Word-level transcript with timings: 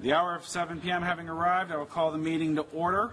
The 0.00 0.14
hour 0.14 0.34
of 0.34 0.46
7 0.46 0.80
p.m. 0.80 1.02
having 1.02 1.28
arrived, 1.28 1.70
I 1.70 1.76
will 1.76 1.84
call 1.84 2.10
the 2.10 2.18
meeting 2.18 2.56
to 2.56 2.62
order. 2.72 3.10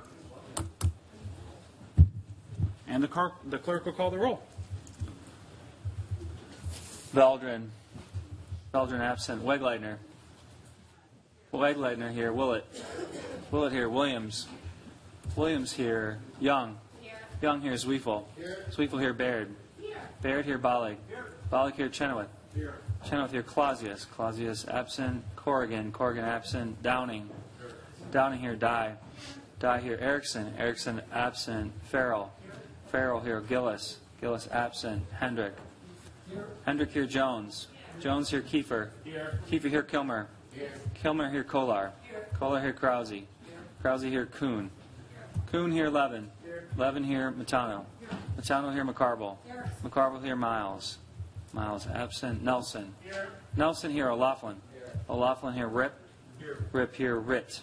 And 2.88 3.04
the 3.04 3.10
clerk, 3.10 3.34
the 3.50 3.58
clerk 3.58 3.86
will 3.86 3.92
call 3.92 4.10
the 4.10 4.18
roll. 4.18 4.42
Veldran. 7.14 7.68
Veldran 8.74 9.02
absent. 9.02 9.44
Wegleitner. 9.44 9.98
Wegleitner 11.54 12.14
here. 12.14 12.32
Willett. 12.32 12.66
Willett 13.52 13.74
here. 13.74 13.90
Williams. 13.90 14.48
Williams 15.36 15.74
here. 15.74 16.20
Young. 16.40 16.78
Here. 17.02 17.20
Young 17.42 17.60
here. 17.60 17.74
Zweifel. 17.74 18.24
Zweifel 18.72 19.02
here. 19.02 19.14
Bayrd. 19.14 19.50
Here. 19.82 19.98
Bayrd 20.24 20.46
here. 20.46 20.58
Bollig. 20.58 20.96
Bollig 21.52 21.76
here. 21.76 21.90
Chenoweth. 21.90 22.30
Chenoweth 23.08 23.32
here. 23.32 23.44
Clausius. 23.44 24.06
Clausius 24.06 24.68
absent. 24.68 25.24
Corrigan. 25.36 25.92
Corrigan 25.92 26.26
absent. 26.26 26.82
Downing. 26.84 27.30
Downing 28.12 28.40
here. 28.40 28.56
Dye. 28.56 28.94
Dye 29.60 29.80
here. 29.80 29.98
Erickson. 30.00 30.54
Erickson 30.58 31.02
absent. 31.14 31.72
Ferrell. 31.90 32.32
Ferrell 32.92 33.20
here. 33.20 33.42
Gillis. 33.42 33.98
Gillis 34.22 34.48
absent. 34.52 35.04
Hendrick. 35.20 35.54
Hendrick 36.66 36.92
here, 36.92 37.06
Jones. 37.06 37.68
Jones 38.00 38.30
here, 38.30 38.42
Kiefer. 38.42 38.90
Kiefer 39.50 39.70
here, 39.70 39.84
Kilmer. 39.84 40.28
Kilmer 40.96 41.30
here, 41.30 41.44
Kolar. 41.44 41.92
Kolar 42.40 42.62
here, 42.62 42.74
Krause. 42.74 43.24
Krause 43.82 44.02
here, 44.04 44.26
Kuhn. 44.26 44.70
Kuhn 45.52 45.72
here, 45.72 45.90
Levin. 45.90 46.30
Levin 46.76 47.04
here, 47.04 47.32
Matano. 47.32 47.86
Matano 48.38 48.74
here, 48.74 48.84
McCarville. 48.84 49.38
McCarville 49.84 50.24
here, 50.24 50.36
Miles. 50.36 50.98
Miles 51.58 51.88
absent. 51.88 52.44
Nelson. 52.44 52.94
Here. 53.04 53.30
Nelson 53.56 53.92
here, 53.92 54.12
O'Loughlin. 54.12 54.58
O'Loughlin 55.10 55.56
here, 55.56 55.68
Ripp. 55.68 55.94
Here. 56.38 56.58
Ripp 56.72 56.96
here, 56.96 57.16
Ritt. 57.16 57.62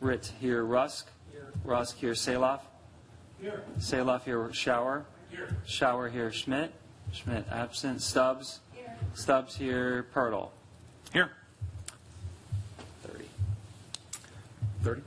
Ritt 0.00 0.32
here, 0.40 0.64
Rusk. 0.64 1.08
Here. 1.30 1.52
Rusk 1.64 1.98
here, 1.98 2.14
Salov. 2.14 2.58
Here. 3.40 3.62
Salov 3.78 4.24
here, 4.24 4.48
Schauer. 4.48 5.04
Here. 5.30 5.56
Schauer 5.64 6.10
here, 6.10 6.32
Schmidt. 6.32 6.72
Schmidt 7.12 7.46
absent. 7.48 8.02
Stubbs. 8.02 8.58
Here. 8.74 8.96
Stubbs 9.14 9.54
here. 9.54 10.06
Pertl. 10.12 10.48
Here. 11.12 11.30
30. 13.04 13.24
30. 14.82 15.02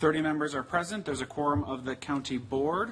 30 0.00 0.22
members 0.22 0.52
are 0.52 0.64
present. 0.64 1.04
There's 1.04 1.20
a 1.20 1.26
quorum 1.26 1.62
of 1.62 1.84
the 1.84 1.94
county 1.94 2.38
board. 2.38 2.90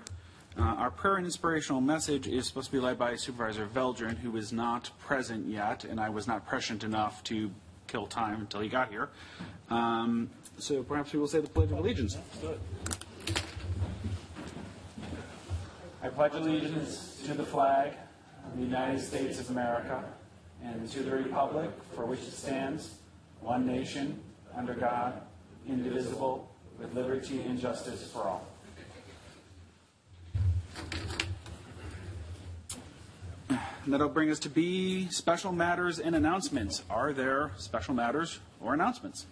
Uh, 0.59 0.63
our 0.63 0.91
prayer 0.91 1.17
and 1.17 1.27
inspirational 1.27 1.83
message 1.83 2.27
is 2.27 2.47
supposed 2.47 2.67
to 2.67 2.73
be 2.73 2.81
led 2.81 2.99
by 2.99 3.15
Supervisor 3.15 3.67
Veldran, 3.67 4.17
who 4.17 4.37
is 4.39 4.53
not 4.53 4.91
present 4.99 5.47
yet, 5.47 5.85
and 5.85 6.01
I 6.01 6.09
was 6.09 6.27
not 6.27 6.47
prescient 6.47 6.83
enough 6.83 7.23
to 7.25 7.51
kill 7.89 8.07
time 8.07 8.41
until 8.41 8.61
he 8.61 8.69
got 8.69 8.91
here. 8.91 9.11
Um, 9.69 10.31
so 10.59 10.83
perhaps 10.83 11.13
we 11.13 11.19
will 11.19 11.29
say 11.29 11.41
the 11.41 11.49
Pledge 11.49 11.71
of 11.73 11.79
Allegiance. 11.79 12.17
I 16.03 16.09
pledge 16.09 16.35
allegiance 16.35 17.21
to 17.27 17.35
the 17.35 17.45
flag 17.45 17.93
of 18.47 18.57
the 18.57 18.63
United 18.63 19.01
States 19.01 19.41
of 19.41 19.51
America 19.51 20.05
and 20.63 20.89
to 20.93 21.03
the 21.03 21.11
republic 21.11 21.71
for 21.95 22.07
which 22.07 22.21
it 22.21 22.33
stands, 22.33 22.95
one 23.41 23.67
nation, 23.67 24.21
under 24.57 24.75
God, 24.75 25.21
indivisible, 25.69 26.49
with 26.79 26.95
liberty 26.95 27.43
and 27.43 27.61
justice 27.61 28.11
for 28.11 28.21
all. 28.21 28.47
And 33.49 33.93
that'll 33.93 34.09
bring 34.09 34.31
us 34.31 34.41
to 34.41 34.49
B, 34.49 35.07
special 35.11 35.53
matters 35.53 36.01
and 36.01 36.17
announcements. 36.17 36.83
Are 36.91 37.13
there 37.13 37.53
special 37.57 37.95
matters 37.95 38.41
or 38.61 38.75
announcements? 38.75 39.27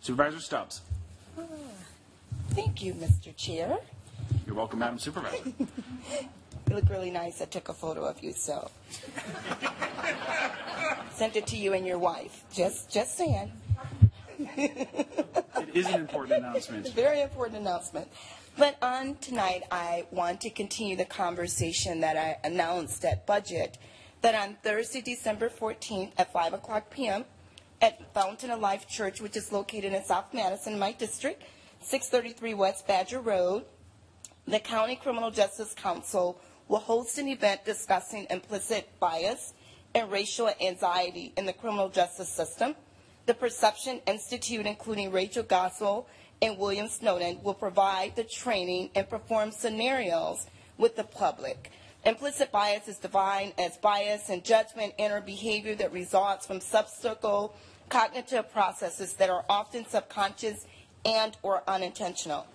Supervisor 0.00 0.40
Stubbs. 0.40 0.80
Ah, 1.38 1.42
thank 2.50 2.82
you, 2.82 2.94
Mr. 2.94 3.36
Chair. 3.36 3.78
You're 4.46 4.56
welcome, 4.56 4.80
Madam 4.80 4.98
Supervisor. 4.98 5.52
You 6.68 6.74
look 6.76 6.90
really 6.90 7.10
nice. 7.10 7.40
I 7.40 7.46
took 7.46 7.70
a 7.70 7.72
photo 7.72 8.04
of 8.04 8.22
you, 8.22 8.32
so 8.32 8.70
sent 11.14 11.36
it 11.36 11.46
to 11.46 11.56
you 11.56 11.72
and 11.72 11.86
your 11.86 11.98
wife. 11.98 12.44
Just, 12.52 12.90
just 12.90 13.16
saying. 13.16 13.50
It 14.56 15.74
is 15.74 15.86
an 15.86 16.00
important 16.00 16.38
announcement. 16.38 16.88
Very 16.94 17.20
important 17.20 17.58
announcement. 17.58 18.08
But 18.56 18.76
on 18.80 19.16
tonight, 19.16 19.64
I 19.70 20.06
want 20.10 20.40
to 20.42 20.50
continue 20.50 20.96
the 20.96 21.04
conversation 21.04 22.00
that 22.00 22.16
I 22.16 22.36
announced 22.44 23.04
at 23.04 23.26
budget. 23.26 23.76
That 24.22 24.34
on 24.34 24.56
Thursday, 24.62 25.00
December 25.00 25.48
14th 25.48 26.12
at 26.16 26.32
5 26.32 26.54
o'clock 26.54 26.90
p.m. 26.90 27.24
at 27.82 28.12
Fountain 28.14 28.50
of 28.50 28.60
Life 28.60 28.88
Church, 28.88 29.20
which 29.20 29.36
is 29.36 29.52
located 29.52 29.92
in 29.92 30.04
South 30.04 30.32
Madison, 30.32 30.78
my 30.78 30.92
district, 30.92 31.42
633 31.82 32.54
West 32.54 32.86
Badger 32.86 33.20
Road, 33.20 33.64
the 34.46 34.58
County 34.58 34.96
Criminal 34.96 35.30
Justice 35.30 35.74
Council 35.74 36.40
will 36.68 36.78
host 36.78 37.18
an 37.18 37.28
event 37.28 37.64
discussing 37.64 38.26
implicit 38.30 38.88
bias 39.00 39.54
and 39.94 40.10
racial 40.10 40.50
anxiety 40.60 41.32
in 41.36 41.46
the 41.46 41.52
criminal 41.52 41.88
justice 41.88 42.28
system. 42.28 42.74
The 43.28 43.34
Perception 43.34 44.00
Institute, 44.06 44.64
including 44.64 45.12
Rachel 45.12 45.42
Godsil 45.44 46.06
and 46.40 46.56
William 46.56 46.88
Snowden, 46.88 47.40
will 47.42 47.52
provide 47.52 48.16
the 48.16 48.24
training 48.24 48.88
and 48.94 49.06
perform 49.06 49.50
scenarios 49.50 50.46
with 50.78 50.96
the 50.96 51.04
public. 51.04 51.70
Implicit 52.06 52.50
bias 52.50 52.88
is 52.88 52.96
defined 52.96 53.52
as 53.58 53.76
bias 53.76 54.30
and 54.30 54.42
judgment 54.42 54.94
in 54.96 55.12
or 55.12 55.20
behavior 55.20 55.74
that 55.74 55.92
results 55.92 56.46
from 56.46 56.62
subsequent 56.62 57.52
cognitive 57.90 58.50
processes 58.50 59.12
that 59.18 59.28
are 59.28 59.44
often 59.50 59.84
subconscious 59.86 60.64
and 61.04 61.36
or 61.42 61.62
unintentional. 61.68 62.46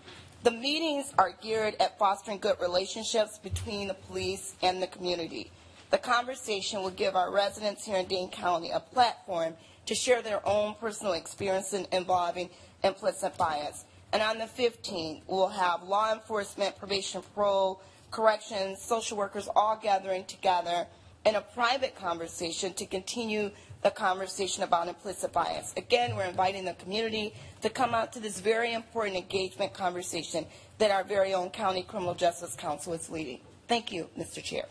The 0.41 0.50
meetings 0.50 1.13
are 1.19 1.35
geared 1.40 1.75
at 1.79 2.00
fostering 2.00 2.40
good 2.40 2.59
relationships 2.59 3.38
between 3.38 3.90
the 3.90 3.94
police 3.94 4.55
and 4.63 4.81
the 4.81 4.88
community. 4.88 5.51
The 5.91 6.00
conversation 6.00 6.81
will 6.81 6.90
give 6.90 7.16
our 7.16 7.31
residents 7.31 7.85
here 7.85 7.97
in 7.97 8.07
Dane 8.07 8.31
County 8.31 8.72
a 8.72 8.79
platform 8.79 9.53
to 9.86 9.96
share 9.96 10.22
their 10.22 10.46
own 10.48 10.76
personal 10.80 11.14
experiences 11.14 11.86
involving 11.92 12.50
implicit 12.84 13.38
bias. 13.38 13.86
And 14.12 14.22
on 14.22 14.38
the 14.38 14.46
15th, 14.46 15.24
we'll 15.28 15.48
have 15.48 15.84
law 15.84 16.14
enforcement, 16.14 16.78
probation, 16.78 17.24
parole, 17.34 17.82
corrections, 18.12 18.82
social 18.82 19.18
workers 19.18 19.50
all 19.56 19.80
gathering 19.82 20.26
together 20.26 20.86
in 21.26 21.36
a 21.36 21.42
private 21.42 21.96
conversation 21.96 22.74
to 22.74 22.86
continue 22.86 23.50
the 23.82 23.90
conversation 23.92 24.64
about 24.64 24.88
implicit 24.88 25.34
bias. 25.34 25.74
Again, 25.76 26.16
we're 26.16 26.26
inviting 26.26 26.64
the 26.64 26.74
community 26.74 27.34
to 27.62 27.70
come 27.70 27.94
out 27.94 28.14
to 28.14 28.20
this 28.20 28.40
very 28.40 28.74
important 28.74 29.18
engagement 29.18 29.74
conversation 29.74 30.46
that 30.78 30.92
our 30.92 31.04
very 31.04 31.34
own 31.34 31.50
County 31.50 31.84
Criminal 31.84 32.14
Justice 32.14 32.56
Council 32.56 32.94
is 32.94 33.10
leading. 33.10 33.40
Thank 33.68 33.92
you, 33.92 34.10
Mr. 34.18 34.44
Chair. 34.44 34.66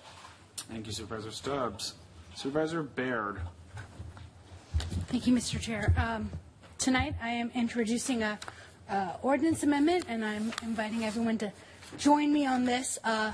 Thank 0.56 0.87
you, 0.87 0.93
Supervisor 0.93 1.31
Stubbs. 1.31 1.94
Supervisor 2.34 2.83
Bayrd. 2.83 3.41
Thank 4.92 5.26
you, 5.26 5.34
Mr. 5.34 5.60
Chair. 5.60 5.92
Um, 5.97 6.30
Tonight, 6.78 7.14
I 7.22 7.28
am 7.28 7.50
introducing 7.54 8.22
a 8.25 8.38
uh, 8.91 9.12
ordinance 9.22 9.62
amendment, 9.62 10.04
and 10.08 10.25
I'm 10.25 10.53
inviting 10.62 11.04
everyone 11.04 11.38
to 11.38 11.53
join 11.97 12.32
me 12.32 12.44
on 12.44 12.64
this. 12.64 12.98
Uh, 13.04 13.32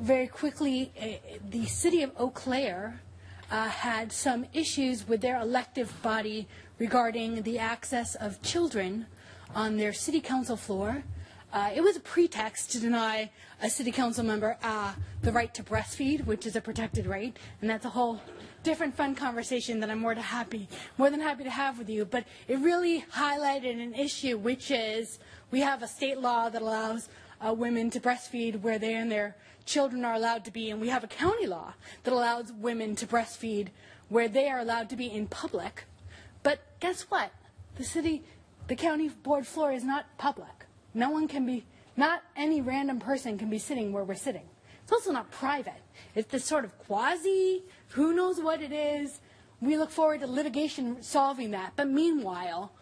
Very 0.00 0.26
quickly, 0.26 0.92
eh, 0.98 1.16
the 1.48 1.64
city 1.66 2.02
of 2.02 2.10
Eau 2.18 2.28
Claire 2.28 3.00
uh, 3.50 3.68
had 3.68 4.12
some 4.12 4.44
issues 4.52 5.08
with 5.08 5.20
their 5.22 5.40
elective 5.40 5.92
body 6.02 6.48
regarding 6.78 7.42
the 7.42 7.58
access 7.58 8.14
of 8.16 8.42
children 8.42 9.06
on 9.54 9.76
their 9.76 9.92
city 9.94 10.20
council 10.20 10.56
floor. 10.56 11.04
Uh, 11.52 11.70
It 11.74 11.80
was 11.82 11.96
a 11.96 12.00
pretext 12.00 12.72
to 12.72 12.80
deny 12.80 13.30
a 13.62 13.70
city 13.70 13.92
council 13.92 14.24
member 14.24 14.58
uh, 14.62 14.92
the 15.22 15.32
right 15.32 15.54
to 15.54 15.62
breastfeed, 15.62 16.26
which 16.26 16.44
is 16.46 16.56
a 16.56 16.60
protected 16.60 17.06
right, 17.06 17.34
and 17.60 17.70
that's 17.70 17.86
a 17.86 17.90
whole 17.90 18.20
different 18.66 18.96
fun 18.96 19.14
conversation 19.14 19.78
that 19.78 19.90
I'm 19.90 20.00
more 20.00 20.16
to 20.16 20.20
happy, 20.20 20.68
more 20.98 21.08
than 21.08 21.20
happy 21.20 21.44
to 21.44 21.50
have 21.50 21.78
with 21.78 21.88
you. 21.88 22.04
But 22.04 22.24
it 22.48 22.58
really 22.58 23.04
highlighted 23.14 23.80
an 23.80 23.94
issue, 23.94 24.36
which 24.36 24.72
is 24.72 25.20
we 25.52 25.60
have 25.60 25.84
a 25.84 25.86
state 25.86 26.18
law 26.18 26.48
that 26.48 26.62
allows 26.62 27.08
uh, 27.40 27.54
women 27.54 27.90
to 27.90 28.00
breastfeed 28.00 28.60
where 28.60 28.80
they 28.80 28.94
and 28.94 29.10
their 29.10 29.36
children 29.66 30.04
are 30.04 30.14
allowed 30.14 30.44
to 30.46 30.50
be, 30.50 30.70
and 30.70 30.80
we 30.80 30.88
have 30.88 31.04
a 31.04 31.06
county 31.06 31.46
law 31.46 31.74
that 32.02 32.12
allows 32.12 32.52
women 32.52 32.96
to 32.96 33.06
breastfeed 33.06 33.68
where 34.08 34.26
they 34.26 34.48
are 34.48 34.58
allowed 34.58 34.90
to 34.90 34.96
be 34.96 35.06
in 35.06 35.28
public. 35.28 35.84
But 36.42 36.58
guess 36.80 37.02
what? 37.02 37.30
The 37.76 37.84
city, 37.84 38.24
the 38.66 38.74
county 38.74 39.10
board 39.10 39.46
floor 39.46 39.70
is 39.70 39.84
not 39.84 40.06
public. 40.18 40.66
No 40.92 41.10
one 41.10 41.28
can 41.28 41.46
be, 41.46 41.64
not 41.96 42.24
any 42.34 42.60
random 42.60 42.98
person 42.98 43.38
can 43.38 43.48
be 43.48 43.60
sitting 43.60 43.92
where 43.92 44.02
we're 44.02 44.16
sitting. 44.16 44.48
It's 44.82 44.92
also 44.92 45.12
not 45.12 45.30
private. 45.30 45.82
It's 46.16 46.30
this 46.30 46.44
sort 46.44 46.64
of 46.64 46.76
quasi, 46.78 47.62
who 47.88 48.14
knows 48.14 48.40
what 48.40 48.60
it 48.62 48.72
is. 48.72 49.20
We 49.60 49.76
look 49.76 49.90
forward 49.90 50.20
to 50.20 50.26
litigation 50.26 51.02
solving 51.02 51.52
that. 51.52 51.72
But 51.76 51.88
meanwhile, 51.88 52.72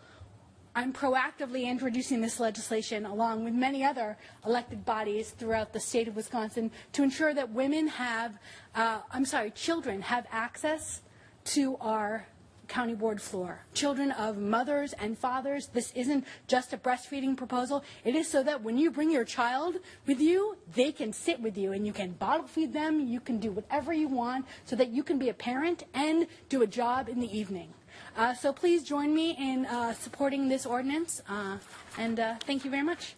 I'm 0.76 0.92
proactively 0.92 1.66
introducing 1.66 2.20
this 2.20 2.40
legislation 2.40 3.06
along 3.06 3.44
with 3.44 3.54
many 3.54 3.84
other 3.84 4.18
elected 4.44 4.84
bodies 4.84 5.30
throughout 5.30 5.72
the 5.72 5.78
state 5.78 6.08
of 6.08 6.16
Wisconsin 6.16 6.72
to 6.92 7.04
ensure 7.04 7.32
that 7.32 7.50
women 7.50 7.86
have, 7.86 8.38
uh, 8.74 9.00
I'm 9.12 9.24
sorry, 9.24 9.52
children 9.52 10.02
have 10.02 10.26
access 10.32 11.02
to 11.44 11.76
our 11.80 12.26
county 12.68 12.94
board 12.94 13.20
floor. 13.20 13.64
Children 13.74 14.12
of 14.12 14.38
mothers 14.38 14.92
and 14.94 15.16
fathers, 15.18 15.68
this 15.68 15.92
isn't 15.94 16.24
just 16.46 16.72
a 16.72 16.76
breastfeeding 16.76 17.36
proposal. 17.36 17.84
It 18.04 18.14
is 18.14 18.28
so 18.28 18.42
that 18.42 18.62
when 18.62 18.78
you 18.78 18.90
bring 18.90 19.10
your 19.10 19.24
child 19.24 19.76
with 20.06 20.20
you, 20.20 20.56
they 20.74 20.92
can 20.92 21.12
sit 21.12 21.40
with 21.40 21.56
you 21.56 21.72
and 21.72 21.86
you 21.86 21.92
can 21.92 22.12
bottle 22.12 22.46
feed 22.46 22.72
them, 22.72 23.06
you 23.06 23.20
can 23.20 23.38
do 23.38 23.50
whatever 23.50 23.92
you 23.92 24.08
want 24.08 24.46
so 24.64 24.76
that 24.76 24.88
you 24.88 25.02
can 25.02 25.18
be 25.18 25.28
a 25.28 25.34
parent 25.34 25.84
and 25.94 26.26
do 26.48 26.62
a 26.62 26.66
job 26.66 27.08
in 27.08 27.20
the 27.20 27.36
evening. 27.36 27.72
Uh, 28.16 28.34
so 28.34 28.52
please 28.52 28.82
join 28.82 29.14
me 29.14 29.36
in 29.38 29.66
uh, 29.66 29.92
supporting 29.92 30.48
this 30.48 30.66
ordinance, 30.66 31.22
uh, 31.28 31.58
and 31.98 32.20
uh, 32.20 32.34
thank 32.46 32.64
you 32.64 32.70
very 32.70 32.82
much. 32.82 33.14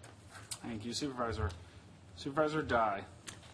Thank 0.62 0.84
you, 0.84 0.92
Supervisor. 0.92 1.50
Supervisor 2.16 2.62
Dye. 2.62 3.02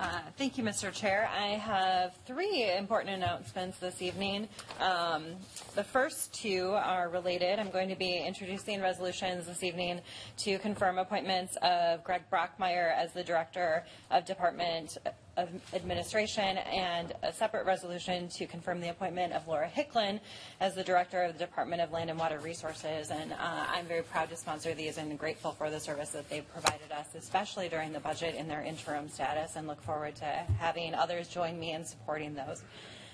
Uh, 0.02 0.18
Thank 0.36 0.58
you, 0.58 0.64
Mr. 0.64 0.92
Chair. 0.92 1.30
I 1.32 1.50
have 1.50 2.16
three 2.26 2.68
important 2.76 3.14
announcements 3.14 3.78
this 3.78 4.02
evening. 4.02 4.48
Um, 4.80 5.36
The 5.76 5.84
first 5.84 6.34
two 6.34 6.72
are 6.74 7.08
related. 7.08 7.60
I'm 7.60 7.70
going 7.70 7.88
to 7.88 7.94
be 7.94 8.18
introducing 8.18 8.80
resolutions 8.82 9.46
this 9.46 9.62
evening 9.62 10.00
to 10.38 10.58
confirm 10.58 10.98
appointments 10.98 11.56
of 11.62 12.02
Greg 12.02 12.22
Brockmeyer 12.32 12.92
as 12.96 13.12
the 13.12 13.22
Director 13.22 13.84
of 14.10 14.24
Department 14.24 14.98
of 15.36 15.48
Administration 15.74 16.58
and 16.58 17.14
a 17.22 17.32
separate 17.32 17.64
resolution 17.64 18.28
to 18.28 18.46
confirm 18.46 18.80
the 18.80 18.90
appointment 18.90 19.32
of 19.32 19.48
Laura 19.48 19.68
Hicklin 19.68 20.20
as 20.60 20.74
the 20.74 20.84
Director 20.84 21.22
of 21.22 21.32
the 21.32 21.38
Department 21.38 21.80
of 21.80 21.90
Land 21.90 22.10
and 22.10 22.18
Water 22.18 22.38
Resources. 22.38 23.10
And 23.10 23.32
uh, 23.32 23.36
I'm 23.40 23.86
very 23.86 24.02
proud 24.02 24.28
to 24.30 24.36
sponsor 24.36 24.74
these 24.74 24.98
and 24.98 25.18
grateful 25.18 25.52
for 25.52 25.70
the 25.70 25.80
service 25.80 26.10
that 26.10 26.28
they've 26.28 26.48
provided 26.52 26.92
us, 26.92 27.14
especially 27.14 27.68
during 27.68 27.92
the 27.92 28.00
budget 28.00 28.34
in 28.34 28.46
their 28.48 28.62
interim 28.62 29.08
status, 29.08 29.56
and 29.56 29.66
look 29.66 29.80
forward 29.82 30.16
to 30.16 30.26
having 30.58 30.94
others 30.94 31.28
join 31.28 31.58
me 31.58 31.72
in 31.72 31.84
supporting 31.84 32.34
those. 32.34 32.62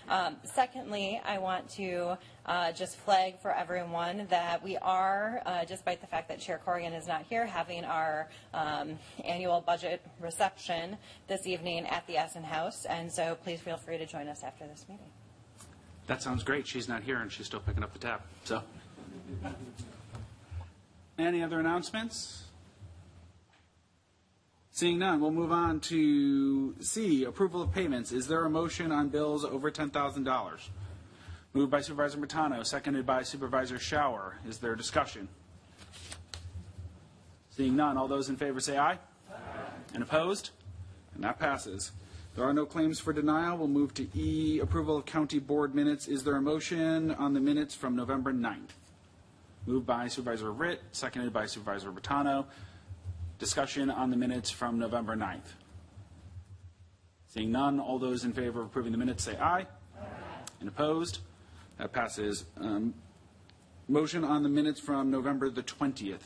Um, 0.08 0.36
secondly, 0.42 1.20
I 1.24 1.38
want 1.38 1.68
to 1.70 2.16
uh, 2.48 2.72
just 2.72 2.96
flag 2.96 3.38
for 3.40 3.54
everyone 3.54 4.26
that 4.30 4.64
we 4.64 4.78
are, 4.78 5.42
uh, 5.44 5.64
despite 5.66 6.00
the 6.00 6.06
fact 6.06 6.28
that 6.28 6.40
Chair 6.40 6.60
Corrigan 6.64 6.94
is 6.94 7.06
not 7.06 7.24
here, 7.28 7.44
having 7.44 7.84
our 7.84 8.28
um, 8.54 8.98
annual 9.24 9.60
budget 9.60 10.00
reception 10.18 10.96
this 11.28 11.46
evening 11.46 11.86
at 11.86 12.06
the 12.06 12.16
Essen 12.16 12.42
Haus, 12.42 12.86
and 12.86 13.12
so 13.12 13.36
please 13.44 13.60
feel 13.60 13.76
free 13.76 13.98
to 13.98 14.06
join 14.06 14.28
us 14.28 14.42
after 14.42 14.66
this 14.66 14.86
meeting. 14.88 15.10
That 16.06 16.22
sounds 16.22 16.42
great. 16.42 16.66
She's 16.66 16.88
not 16.88 17.02
here 17.02 17.20
and 17.20 17.30
she's 17.30 17.44
still 17.44 17.60
picking 17.60 17.82
up 17.82 17.92
the 17.92 17.98
tab. 17.98 18.22
So, 18.44 18.62
any 21.18 21.42
other 21.42 21.60
announcements? 21.60 22.44
Seeing 24.70 25.00
none, 25.00 25.20
we'll 25.20 25.32
move 25.32 25.52
on 25.52 25.80
to 25.80 26.74
C, 26.80 27.24
approval 27.24 27.60
of 27.60 27.72
payments. 27.72 28.10
Is 28.10 28.26
there 28.26 28.44
a 28.44 28.50
motion 28.50 28.90
on 28.90 29.08
bills 29.08 29.44
over 29.44 29.70
$10,000? 29.70 30.68
Moved 31.54 31.70
by 31.70 31.80
Supervisor 31.80 32.18
Matano, 32.18 32.64
seconded 32.64 33.06
by 33.06 33.22
Supervisor 33.22 33.76
Schauer. 33.76 34.34
Is 34.46 34.58
there 34.58 34.74
discussion? 34.76 35.28
Seeing 37.50 37.74
none, 37.74 37.96
all 37.96 38.06
those 38.06 38.28
in 38.28 38.36
favor 38.36 38.60
say 38.60 38.78
aye. 38.78 38.98
And 39.94 40.02
opposed? 40.02 40.50
And 41.14 41.24
that 41.24 41.38
passes. 41.38 41.92
There 42.36 42.44
are 42.44 42.52
no 42.52 42.66
claims 42.66 43.00
for 43.00 43.12
denial. 43.12 43.56
We'll 43.56 43.68
move 43.68 43.94
to 43.94 44.06
E, 44.16 44.60
approval 44.60 44.96
of 44.96 45.06
county 45.06 45.38
board 45.38 45.74
minutes. 45.74 46.06
Is 46.06 46.22
there 46.22 46.36
a 46.36 46.40
motion 46.40 47.10
on 47.12 47.32
the 47.32 47.40
minutes 47.40 47.74
from 47.74 47.96
November 47.96 48.32
9th? 48.32 48.70
Moved 49.66 49.86
by 49.86 50.06
Supervisor 50.06 50.52
Ritt, 50.52 50.80
seconded 50.92 51.32
by 51.32 51.46
Supervisor 51.46 51.90
Matano. 51.90 52.44
Discussion 53.38 53.90
on 53.90 54.10
the 54.10 54.16
minutes 54.16 54.50
from 54.50 54.78
November 54.78 55.16
9th. 55.16 55.54
Seeing 57.26 57.50
none, 57.50 57.80
all 57.80 57.98
those 57.98 58.24
in 58.24 58.32
favor 58.32 58.60
of 58.60 58.66
approving 58.66 58.92
the 58.92 58.98
minutes 58.98 59.24
say 59.24 59.36
aye. 59.36 59.66
And 60.60 60.68
opposed? 60.68 61.18
That 61.78 61.92
passes. 61.92 62.44
Um, 62.60 62.94
Motion 63.90 64.22
on 64.22 64.42
the 64.42 64.50
minutes 64.50 64.78
from 64.78 65.10
November 65.10 65.48
the 65.48 65.62
20th. 65.62 66.20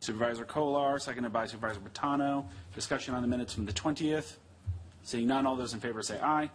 Supervisor 0.00 0.46
Kolar, 0.46 0.98
seconded 0.98 1.34
by 1.34 1.44
Supervisor 1.44 1.80
Bertano. 1.80 2.46
Discussion 2.74 3.14
on 3.14 3.20
the 3.20 3.28
minutes 3.28 3.52
from 3.52 3.66
the 3.66 3.74
20th. 3.74 4.36
Seeing 5.02 5.26
none, 5.26 5.46
all 5.46 5.54
those 5.54 5.74
in 5.74 5.80
favor 5.80 6.02
say 6.02 6.18
aye. 6.18 6.50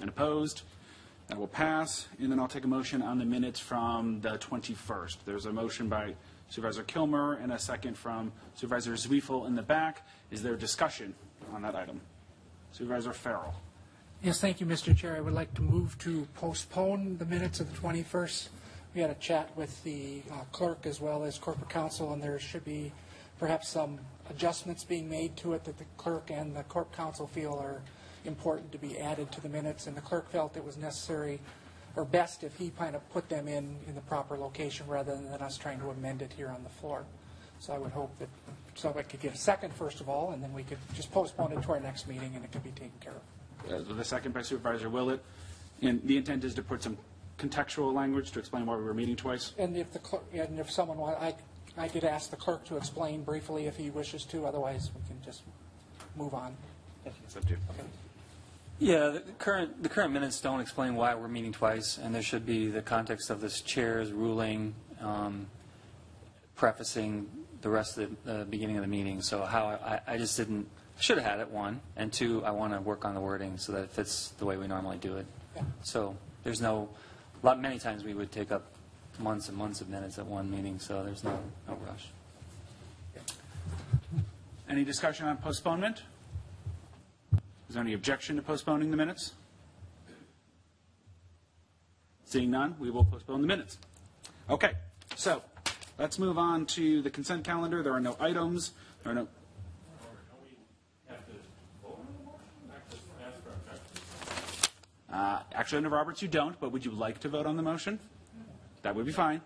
And 0.00 0.08
opposed? 0.08 0.62
That 1.26 1.38
will 1.38 1.48
pass. 1.48 2.06
And 2.20 2.30
then 2.30 2.38
I'll 2.38 2.46
take 2.46 2.64
a 2.64 2.68
motion 2.68 3.02
on 3.02 3.18
the 3.18 3.24
minutes 3.24 3.58
from 3.58 4.20
the 4.20 4.38
21st. 4.38 5.16
There's 5.24 5.46
a 5.46 5.52
motion 5.52 5.88
by 5.88 6.14
Supervisor 6.48 6.84
Kilmer 6.84 7.32
and 7.42 7.52
a 7.52 7.58
second 7.58 7.98
from 7.98 8.30
Supervisor 8.54 8.92
Zweifel 8.92 9.48
in 9.48 9.56
the 9.56 9.62
back. 9.62 10.06
Is 10.30 10.40
there 10.40 10.54
discussion 10.54 11.14
on 11.52 11.62
that 11.62 11.74
item? 11.74 12.00
Supervisor 12.70 13.12
Ferrell. 13.12 13.56
Yes, 14.22 14.40
thank 14.40 14.60
you, 14.60 14.66
Mr. 14.66 14.96
Chair. 14.96 15.14
I 15.14 15.20
would 15.20 15.34
like 15.34 15.52
to 15.54 15.62
move 15.62 15.98
to 15.98 16.26
postpone 16.34 17.18
the 17.18 17.26
minutes 17.26 17.60
of 17.60 17.70
the 17.70 17.78
21st. 17.78 18.48
We 18.94 19.02
had 19.02 19.10
a 19.10 19.14
chat 19.14 19.54
with 19.56 19.84
the 19.84 20.22
uh, 20.32 20.36
clerk 20.52 20.86
as 20.86 21.00
well 21.00 21.22
as 21.22 21.38
corporate 21.38 21.68
counsel, 21.68 22.12
and 22.12 22.22
there 22.22 22.38
should 22.38 22.64
be 22.64 22.92
perhaps 23.38 23.68
some 23.68 24.00
adjustments 24.30 24.84
being 24.84 25.08
made 25.08 25.36
to 25.36 25.52
it 25.52 25.64
that 25.64 25.76
the 25.76 25.84
clerk 25.98 26.30
and 26.30 26.56
the 26.56 26.62
corp 26.64 26.96
counsel 26.96 27.26
feel 27.26 27.54
are 27.54 27.82
important 28.24 28.72
to 28.72 28.78
be 28.78 28.98
added 28.98 29.30
to 29.32 29.40
the 29.42 29.50
minutes, 29.50 29.86
and 29.86 29.96
the 29.96 30.00
clerk 30.00 30.30
felt 30.30 30.56
it 30.56 30.64
was 30.64 30.78
necessary 30.78 31.38
or 31.94 32.04
best 32.04 32.42
if 32.42 32.56
he 32.56 32.70
kind 32.70 32.96
of 32.96 33.08
put 33.10 33.28
them 33.28 33.46
in, 33.46 33.76
in 33.86 33.94
the 33.94 34.00
proper 34.02 34.36
location 34.36 34.86
rather 34.86 35.14
than 35.14 35.26
us 35.26 35.58
trying 35.58 35.78
to 35.78 35.90
amend 35.90 36.22
it 36.22 36.32
here 36.32 36.48
on 36.48 36.62
the 36.62 36.70
floor. 36.70 37.04
So 37.60 37.74
I 37.74 37.78
would 37.78 37.92
hope 37.92 38.18
that 38.18 38.28
somebody 38.74 39.06
could 39.06 39.20
get 39.20 39.34
a 39.34 39.38
second, 39.38 39.74
first 39.74 40.00
of 40.00 40.08
all, 40.08 40.30
and 40.30 40.42
then 40.42 40.54
we 40.54 40.62
could 40.62 40.78
just 40.94 41.12
postpone 41.12 41.52
it 41.52 41.62
to 41.62 41.72
our 41.72 41.80
next 41.80 42.08
meeting, 42.08 42.34
and 42.34 42.44
it 42.44 42.50
could 42.50 42.64
be 42.64 42.70
taken 42.70 42.92
care 43.00 43.12
of. 43.12 43.35
Uh, 43.70 43.94
The 43.94 44.04
second 44.04 44.32
by 44.32 44.42
Supervisor 44.42 44.88
Willett. 44.88 45.22
And 45.82 46.00
the 46.04 46.16
intent 46.16 46.44
is 46.44 46.54
to 46.54 46.62
put 46.62 46.82
some 46.82 46.96
contextual 47.38 47.92
language 47.92 48.30
to 48.32 48.38
explain 48.38 48.64
why 48.64 48.76
we 48.76 48.82
were 48.82 48.94
meeting 48.94 49.16
twice. 49.16 49.52
And 49.58 49.76
if 49.76 49.92
the 49.92 49.98
clerk, 49.98 50.24
and 50.32 50.58
if 50.58 50.70
someone, 50.70 50.96
wa- 50.96 51.16
I, 51.20 51.34
I 51.76 51.88
could 51.88 52.04
ask 52.04 52.30
the 52.30 52.36
clerk 52.36 52.64
to 52.66 52.76
explain 52.78 53.22
briefly 53.24 53.66
if 53.66 53.76
he 53.76 53.90
wishes 53.90 54.24
to, 54.26 54.46
otherwise 54.46 54.90
we 54.94 55.06
can 55.06 55.22
just 55.22 55.42
move 56.16 56.32
on. 56.32 56.56
It's 57.04 57.36
up 57.36 57.44
to 57.44 57.50
you. 57.50 57.56
Yeah, 58.78 59.08
the 59.10 59.20
current, 59.38 59.82
the 59.82 59.88
current 59.88 60.12
minutes 60.12 60.40
don't 60.40 60.60
explain 60.60 60.96
why 60.96 61.14
we're 61.14 61.28
meeting 61.28 61.52
twice, 61.52 61.98
and 61.98 62.14
there 62.14 62.22
should 62.22 62.44
be 62.46 62.68
the 62.68 62.82
context 62.82 63.30
of 63.30 63.40
this 63.40 63.60
chair's 63.60 64.12
ruling 64.12 64.74
um, 65.00 65.46
prefacing 66.56 67.28
the 67.62 67.68
rest 67.70 67.98
of 67.98 68.10
the, 68.24 68.32
the 68.38 68.44
beginning 68.44 68.76
of 68.76 68.82
the 68.82 68.88
meeting. 68.88 69.20
So 69.22 69.44
how, 69.44 69.66
I, 69.66 70.00
I 70.06 70.18
just 70.18 70.36
didn't, 70.36 70.68
should 70.98 71.18
have 71.18 71.26
had 71.26 71.40
it, 71.40 71.50
one, 71.50 71.80
and 71.96 72.12
two, 72.12 72.44
I 72.44 72.50
want 72.50 72.72
to 72.72 72.80
work 72.80 73.04
on 73.04 73.14
the 73.14 73.20
wording 73.20 73.58
so 73.58 73.72
that 73.72 73.84
it 73.84 73.90
fits 73.90 74.28
the 74.38 74.44
way 74.44 74.56
we 74.56 74.66
normally 74.66 74.98
do 74.98 75.16
it. 75.16 75.26
Yeah. 75.54 75.62
So 75.82 76.16
there's 76.42 76.60
no, 76.60 76.88
a 77.42 77.46
lot, 77.46 77.60
many 77.60 77.78
times 77.78 78.04
we 78.04 78.14
would 78.14 78.32
take 78.32 78.50
up 78.50 78.72
months 79.18 79.48
and 79.48 79.56
months 79.56 79.80
of 79.80 79.88
minutes 79.88 80.18
at 80.18 80.26
one 80.26 80.50
meeting, 80.50 80.78
so 80.78 81.02
there's 81.02 81.24
no, 81.24 81.38
no 81.68 81.78
rush. 81.86 82.08
Any 84.68 84.84
discussion 84.84 85.26
on 85.26 85.36
postponement? 85.36 86.02
Is 87.68 87.74
there 87.74 87.82
any 87.82 87.92
objection 87.92 88.36
to 88.36 88.42
postponing 88.42 88.90
the 88.90 88.96
minutes? 88.96 89.32
Seeing 92.24 92.50
none, 92.50 92.74
we 92.78 92.90
will 92.90 93.04
postpone 93.04 93.40
the 93.40 93.46
minutes. 93.46 93.78
Okay, 94.50 94.72
so 95.14 95.42
let's 95.98 96.18
move 96.18 96.38
on 96.38 96.66
to 96.66 97.00
the 97.02 97.10
consent 97.10 97.44
calendar. 97.44 97.82
There 97.82 97.92
are 97.92 98.00
no 98.00 98.16
items. 98.18 98.72
There 99.02 99.12
are 99.12 99.14
no. 99.14 99.28
Uh, 105.16 105.40
Actually, 105.54 105.78
under 105.78 105.88
Roberts, 105.88 106.20
you 106.20 106.28
don't, 106.28 106.60
but 106.60 106.72
would 106.72 106.84
you 106.84 106.90
like 106.90 107.20
to 107.20 107.28
vote 107.30 107.46
on 107.46 107.56
the 107.56 107.62
motion? 107.62 107.98
That 108.82 108.94
would 108.94 109.06
be 109.06 109.12
fine. 109.12 109.40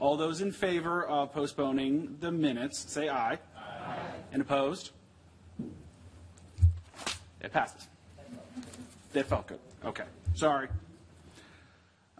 All 0.00 0.16
those 0.16 0.40
in 0.40 0.50
favor 0.50 1.04
of 1.06 1.32
postponing 1.32 2.16
the 2.18 2.32
minutes, 2.32 2.90
say 2.92 3.08
aye. 3.08 3.38
Aye. 3.56 3.98
And 4.32 4.42
opposed? 4.42 4.90
It 7.40 7.52
passes. 7.52 7.86
That 9.12 9.26
felt 9.26 9.46
good. 9.46 9.60
Okay. 9.84 10.04
Sorry. 10.34 10.66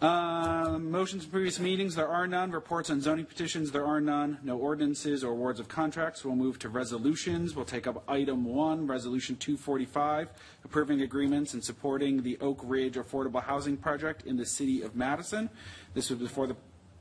Uh, 0.03 0.81
motions 0.81 1.23
from 1.23 1.31
previous 1.31 1.61
meetings, 1.61 1.95
there 1.95 2.09
are 2.09 2.27
none. 2.27 2.51
Reports 2.51 2.91
on 2.91 3.01
zoning 3.01 3.25
petitions, 3.25 3.71
there 3.71 3.87
are 3.87 4.01
none. 4.01 4.37
No 4.43 4.59
ordinances 4.59 5.23
or 5.23 5.31
awards 5.31 5.61
of 5.61 5.69
contracts. 5.69 6.25
We'll 6.25 6.35
move 6.35 6.59
to 6.59 6.69
resolutions. 6.69 7.55
We'll 7.55 7.65
take 7.65 7.87
up 7.87 8.03
item 8.09 8.45
one, 8.45 8.89
resolution 8.89 9.37
245, 9.37 10.31
approving 10.65 11.03
agreements 11.03 11.55
and 11.55 11.63
supporting 11.63 12.21
the 12.21 12.37
Oak 12.41 12.59
Ridge 12.65 12.97
Affordable 12.97 13.45
Housing 13.45 13.77
Project 13.77 14.27
in 14.27 14.37
the 14.37 14.45
city 14.45 14.83
of 14.83 14.97
Madison. 14.97 15.49
This 15.95 16.11
was 16.11 16.19
before 16.19 16.49
the 16.49 16.57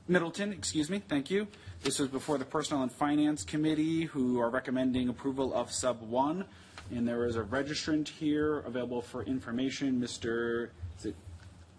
Middleton, 0.08 0.54
excuse 0.54 0.92
me, 0.92 1.00
thank 1.00 1.32
you. 1.32 1.48
This 1.82 1.98
was 1.98 2.08
before 2.08 2.38
the 2.38 2.46
Personnel 2.46 2.84
and 2.84 2.92
Finance 2.92 3.44
Committee, 3.44 4.04
who 4.04 4.40
are 4.40 4.52
recommending 4.52 5.10
approval 5.10 5.56
of 5.56 5.72
sub 5.72 6.04
one. 6.04 6.46
And 6.92 7.08
there 7.08 7.26
is 7.26 7.36
a 7.36 7.42
registrant 7.42 8.10
here 8.10 8.60
available 8.60 9.02
for 9.02 9.24
information, 9.24 10.00
Mr. 10.00 10.70
Is 11.00 11.08
it 11.08 11.16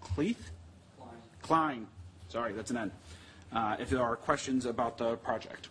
Cleeth? 0.03 0.51
Klein. 1.43 1.87
Sorry, 2.29 2.53
that's 2.53 2.71
an 2.71 2.77
N. 2.79 2.93
uh, 3.53 3.77
if 3.79 3.91
there 3.91 4.03
are 4.03 4.17
questions 4.17 4.65
about 4.67 4.97
the 4.97 5.17
project. 5.17 5.69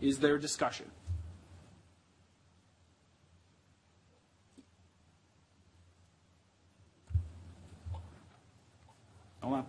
Is 0.00 0.18
there 0.18 0.38
discussion? 0.38 0.86
Hold 9.42 9.54
on. 9.54 9.66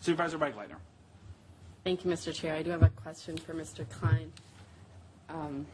Supervisor 0.00 0.38
Lightner. 0.38 0.76
Thank 1.84 2.04
you, 2.04 2.10
Mr. 2.10 2.34
Chair. 2.34 2.54
I 2.54 2.62
do 2.62 2.70
have 2.70 2.82
a 2.82 2.88
question 2.90 3.36
for 3.36 3.54
Mr. 3.54 3.88
Klein. 3.90 4.32
Um, 5.28 5.66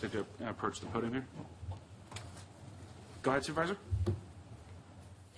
Take 0.00 0.12
to 0.12 0.24
approach 0.46 0.80
the 0.80 0.86
podium 0.86 1.12
here. 1.14 1.26
Go 3.22 3.30
ahead, 3.32 3.44
Supervisor. 3.44 3.76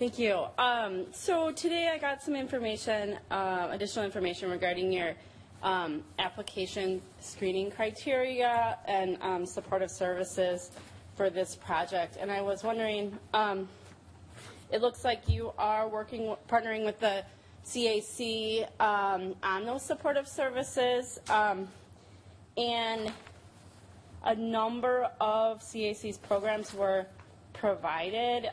Thank 0.01 0.17
you. 0.17 0.45
Um, 0.57 1.05
So 1.11 1.51
today 1.51 1.91
I 1.93 1.99
got 1.99 2.23
some 2.23 2.35
information, 2.35 3.19
uh, 3.29 3.67
additional 3.69 4.03
information 4.03 4.49
regarding 4.49 4.91
your 4.91 5.13
um, 5.61 6.03
application 6.17 7.03
screening 7.19 7.69
criteria 7.69 8.79
and 8.85 9.19
um, 9.21 9.45
supportive 9.45 9.91
services 9.91 10.71
for 11.13 11.29
this 11.29 11.55
project. 11.55 12.17
And 12.19 12.31
I 12.31 12.41
was 12.41 12.63
wondering, 12.63 13.15
um, 13.35 13.69
it 14.71 14.81
looks 14.81 15.05
like 15.05 15.29
you 15.29 15.53
are 15.59 15.87
working, 15.87 16.35
partnering 16.49 16.83
with 16.83 16.99
the 16.99 17.23
CAC 17.63 18.67
um, 18.81 19.35
on 19.43 19.65
those 19.67 19.83
supportive 19.85 20.27
services. 20.27 21.19
um, 21.29 21.67
And 22.57 23.13
a 24.23 24.33
number 24.33 25.11
of 25.21 25.61
CAC's 25.61 26.17
programs 26.17 26.73
were 26.73 27.05
provided, 27.53 28.49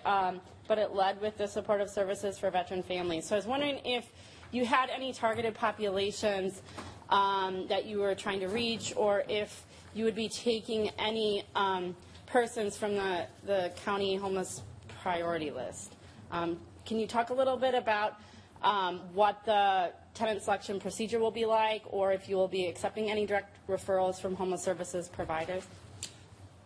but 0.68 0.78
it 0.78 0.94
led 0.94 1.20
with 1.20 1.36
the 1.38 1.48
supportive 1.48 1.90
services 1.90 2.38
for 2.38 2.50
veteran 2.50 2.82
families. 2.82 3.26
So 3.26 3.34
I 3.34 3.38
was 3.38 3.46
wondering 3.46 3.80
if 3.84 4.12
you 4.52 4.64
had 4.64 4.90
any 4.90 5.12
targeted 5.12 5.54
populations 5.54 6.62
um, 7.10 7.66
that 7.68 7.86
you 7.86 7.98
were 7.98 8.14
trying 8.14 8.40
to 8.40 8.48
reach, 8.48 8.92
or 8.96 9.24
if 9.28 9.64
you 9.94 10.04
would 10.04 10.14
be 10.14 10.28
taking 10.28 10.90
any 10.98 11.44
um, 11.54 11.96
persons 12.26 12.76
from 12.76 12.94
the, 12.94 13.26
the 13.46 13.72
county 13.84 14.14
homeless 14.16 14.62
priority 15.02 15.50
list. 15.50 15.94
Um, 16.30 16.58
can 16.84 16.98
you 16.98 17.06
talk 17.06 17.30
a 17.30 17.34
little 17.34 17.56
bit 17.56 17.74
about 17.74 18.20
um, 18.62 19.00
what 19.14 19.44
the 19.44 19.92
tenant 20.14 20.42
selection 20.42 20.80
procedure 20.80 21.18
will 21.18 21.30
be 21.30 21.46
like, 21.46 21.82
or 21.86 22.12
if 22.12 22.28
you 22.28 22.36
will 22.36 22.48
be 22.48 22.66
accepting 22.66 23.10
any 23.10 23.24
direct 23.24 23.56
referrals 23.68 24.20
from 24.20 24.34
homeless 24.34 24.62
services 24.62 25.08
providers? 25.08 25.66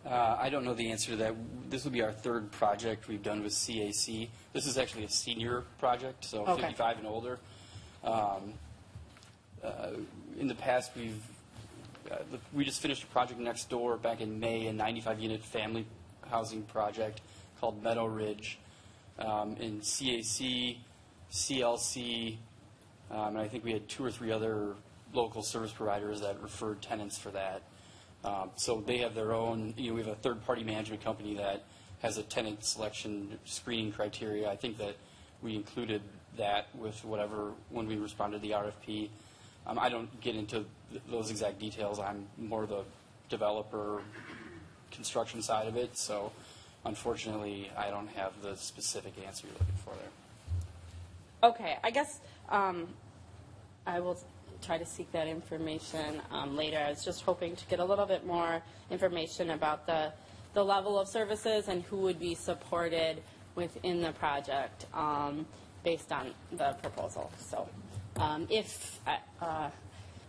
Uh, 0.05 0.35
I 0.37 0.49
don't 0.49 0.65
know 0.65 0.73
the 0.73 0.91
answer 0.91 1.11
to 1.11 1.17
that. 1.17 1.35
This 1.69 1.85
will 1.85 1.91
be 1.91 2.01
our 2.01 2.11
third 2.11 2.51
project 2.51 3.07
we've 3.07 3.23
done 3.23 3.41
with 3.41 3.53
CAC. 3.53 4.27
This 4.51 4.67
is 4.67 4.77
actually 4.77 5.05
a 5.05 5.09
senior 5.09 5.63
project, 5.79 6.25
so 6.25 6.45
Okay. 6.45 6.61
55 6.63 6.97
and 6.97 7.07
older. 7.07 7.39
Um, 8.03 8.53
uh, 9.63 9.91
in 10.37 10.47
the 10.47 10.55
past, 10.55 10.91
we've 10.95 11.21
uh, 12.11 12.17
the- 12.31 12.39
we 12.51 12.65
just 12.65 12.81
finished 12.81 13.03
a 13.03 13.07
project 13.07 13.39
next 13.39 13.69
door 13.69 13.95
back 13.95 14.19
in 14.19 14.37
May, 14.37 14.67
a 14.67 14.73
95 14.73 15.21
unit 15.21 15.41
family 15.41 15.85
housing 16.29 16.63
project 16.63 17.21
called 17.61 17.81
Meadow 17.81 18.05
Ridge. 18.05 18.59
Um, 19.17 19.55
in 19.55 19.79
CAC, 19.79 20.79
CLC, 21.31 22.37
um, 23.09 23.27
and 23.29 23.37
I 23.37 23.47
think 23.47 23.63
we 23.63 23.71
had 23.71 23.87
two 23.87 24.03
or 24.03 24.11
three 24.11 24.31
other 24.31 24.75
local 25.13 25.41
service 25.43 25.71
providers 25.71 26.19
that 26.21 26.41
referred 26.41 26.81
tenants 26.81 27.17
for 27.17 27.31
that. 27.31 27.61
Um, 28.23 28.51
so 28.55 28.81
they 28.85 28.99
have 28.99 29.15
their 29.15 29.33
own, 29.33 29.73
you 29.77 29.89
know, 29.89 29.95
we 29.95 30.01
have 30.01 30.11
a 30.11 30.15
third-party 30.15 30.63
management 30.63 31.03
company 31.03 31.35
that 31.35 31.63
has 32.01 32.17
a 32.17 32.23
tenant 32.23 32.63
selection 32.63 33.37
screening 33.45 33.91
criteria. 33.91 34.49
I 34.49 34.55
think 34.55 34.77
that 34.77 34.95
we 35.41 35.55
included 35.55 36.01
that 36.37 36.67
with 36.75 37.03
whatever, 37.03 37.51
when 37.69 37.87
we 37.87 37.97
responded 37.97 38.41
to 38.41 38.47
the 38.47 38.53
RFP. 38.53 39.09
Um, 39.67 39.77
I 39.77 39.89
don't 39.89 40.19
get 40.21 40.35
into 40.35 40.65
th- 40.89 41.01
those 41.09 41.31
exact 41.31 41.59
details. 41.59 41.99
I'm 41.99 42.27
more 42.37 42.65
the 42.65 42.83
developer, 43.29 44.01
construction 44.91 45.41
side 45.41 45.67
of 45.67 45.75
it, 45.75 45.97
so 45.97 46.31
unfortunately, 46.85 47.71
I 47.77 47.89
don't 47.89 48.09
have 48.09 48.33
the 48.41 48.55
specific 48.55 49.13
answer 49.25 49.47
you're 49.47 49.53
looking 49.53 49.75
for 49.83 49.93
there. 49.95 51.49
Okay, 51.51 51.77
I 51.83 51.91
guess 51.91 52.19
um, 52.49 52.87
I 53.85 53.99
will 53.99 54.17
try 54.63 54.77
to 54.77 54.85
seek 54.85 55.11
that 55.11 55.27
information 55.27 56.21
um, 56.31 56.55
later. 56.55 56.77
I 56.77 56.89
was 56.89 57.03
just 57.03 57.21
hoping 57.23 57.55
to 57.55 57.65
get 57.65 57.79
a 57.79 57.85
little 57.85 58.05
bit 58.05 58.25
more 58.25 58.61
information 58.89 59.51
about 59.51 59.85
the, 59.85 60.11
the 60.53 60.63
level 60.63 60.97
of 60.97 61.07
services 61.07 61.67
and 61.67 61.83
who 61.83 61.97
would 61.97 62.19
be 62.19 62.35
supported 62.35 63.21
within 63.55 64.01
the 64.01 64.11
project 64.13 64.85
um, 64.93 65.45
based 65.83 66.11
on 66.11 66.33
the 66.53 66.73
proposal. 66.81 67.31
So 67.39 67.67
um, 68.17 68.47
if 68.49 68.99
uh, 69.05 69.17
uh, 69.41 69.69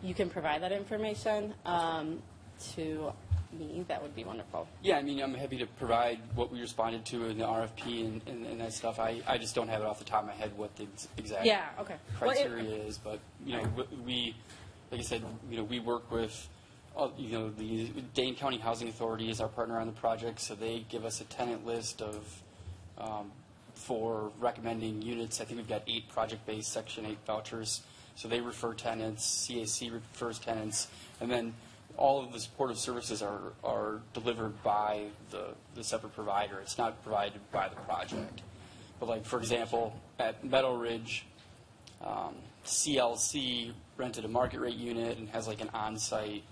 you 0.02 0.14
can 0.14 0.28
provide 0.28 0.62
that 0.62 0.72
information 0.72 1.54
um, 1.64 2.20
to 2.74 3.12
me, 3.58 3.84
that 3.88 4.02
would 4.02 4.14
be 4.14 4.24
wonderful. 4.24 4.66
Yeah, 4.82 4.96
I 4.98 5.02
mean, 5.02 5.22
I'm 5.22 5.34
happy 5.34 5.58
to 5.58 5.66
provide 5.66 6.18
what 6.34 6.50
we 6.52 6.60
responded 6.60 7.04
to 7.06 7.26
in 7.26 7.38
the 7.38 7.44
RFP 7.44 8.04
and, 8.06 8.20
and, 8.26 8.46
and 8.46 8.60
that 8.60 8.72
stuff. 8.72 8.98
I, 8.98 9.20
I 9.26 9.38
just 9.38 9.54
don't 9.54 9.68
have 9.68 9.80
it 9.80 9.86
off 9.86 9.98
the 9.98 10.04
top 10.04 10.22
of 10.22 10.28
my 10.28 10.34
head 10.34 10.52
what 10.56 10.74
the 10.76 10.84
ex- 10.84 11.08
exact 11.16 11.46
Yeah, 11.46 11.66
okay. 11.80 11.96
Well, 12.20 12.30
it- 12.30 12.34
criteria 12.34 12.70
is, 12.84 12.98
but 12.98 13.20
you 13.44 13.56
know, 13.56 13.64
w- 13.64 13.88
we, 14.04 14.36
like 14.90 15.00
I 15.00 15.04
said, 15.04 15.22
you 15.50 15.56
know, 15.56 15.64
we 15.64 15.80
work 15.80 16.10
with, 16.10 16.48
uh, 16.96 17.08
you 17.16 17.30
know, 17.30 17.50
the 17.50 17.86
Dane 18.14 18.34
County 18.36 18.58
Housing 18.58 18.88
Authority 18.88 19.30
is 19.30 19.40
our 19.40 19.48
partner 19.48 19.78
on 19.78 19.86
the 19.86 19.92
project, 19.92 20.40
so 20.40 20.54
they 20.54 20.84
give 20.88 21.04
us 21.04 21.20
a 21.20 21.24
tenant 21.24 21.66
list 21.66 22.02
of 22.02 22.42
um, 22.98 23.32
for 23.74 24.30
recommending 24.38 25.02
units. 25.02 25.40
I 25.40 25.44
think 25.44 25.58
we've 25.58 25.68
got 25.68 25.82
eight 25.88 26.08
project-based 26.08 26.72
Section 26.72 27.06
8 27.06 27.18
vouchers. 27.26 27.82
So 28.16 28.28
they 28.28 28.40
refer 28.40 28.74
tenants, 28.74 29.48
CAC 29.50 29.92
refers 29.92 30.38
tenants, 30.38 30.86
and 31.20 31.28
then 31.28 31.52
all 31.96 32.24
of 32.24 32.32
the 32.32 32.40
supportive 32.40 32.78
services 32.78 33.22
are, 33.22 33.52
are 33.62 34.00
delivered 34.12 34.62
by 34.62 35.06
the, 35.30 35.54
the 35.74 35.84
separate 35.84 36.14
provider. 36.14 36.58
It's 36.60 36.78
not 36.78 37.02
provided 37.02 37.40
by 37.52 37.68
the 37.68 37.76
project. 37.76 38.42
But 39.00 39.08
like, 39.08 39.24
for 39.24 39.38
example, 39.38 39.98
at 40.18 40.44
Meadow 40.44 40.76
Ridge, 40.76 41.26
um, 42.02 42.34
CLC 42.64 43.72
rented 43.96 44.24
a 44.24 44.28
market 44.28 44.60
rate 44.60 44.74
unit 44.76 45.18
and 45.18 45.28
has 45.30 45.46
like 45.46 45.60
an 45.60 45.70
on-site 45.72 46.42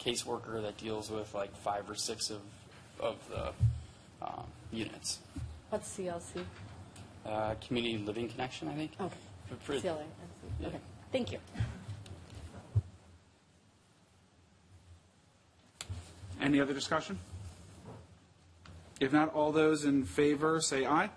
caseworker 0.00 0.62
that 0.62 0.76
deals 0.78 1.10
with 1.10 1.34
like 1.34 1.54
five 1.56 1.88
or 1.88 1.94
six 1.94 2.30
of, 2.30 2.40
of 3.00 3.16
the 3.28 4.26
um, 4.26 4.44
units. 4.70 5.18
What's 5.70 5.96
CLC? 5.96 6.44
Uh, 7.26 7.54
community 7.66 7.98
living 7.98 8.28
connection, 8.28 8.68
I 8.68 8.74
think. 8.74 8.92
Okay. 9.00 9.14
For- 9.48 9.72
for- 9.72 9.80
CLA. 9.80 10.04
Okay, 10.64 10.78
thank 11.12 11.32
you. 11.32 11.38
Any 16.40 16.60
other 16.60 16.74
discussion? 16.74 17.18
If 19.00 19.12
not, 19.12 19.32
all 19.34 19.52
those 19.52 19.84
in 19.84 20.04
favor 20.04 20.60
say 20.60 20.86
aye. 20.86 21.10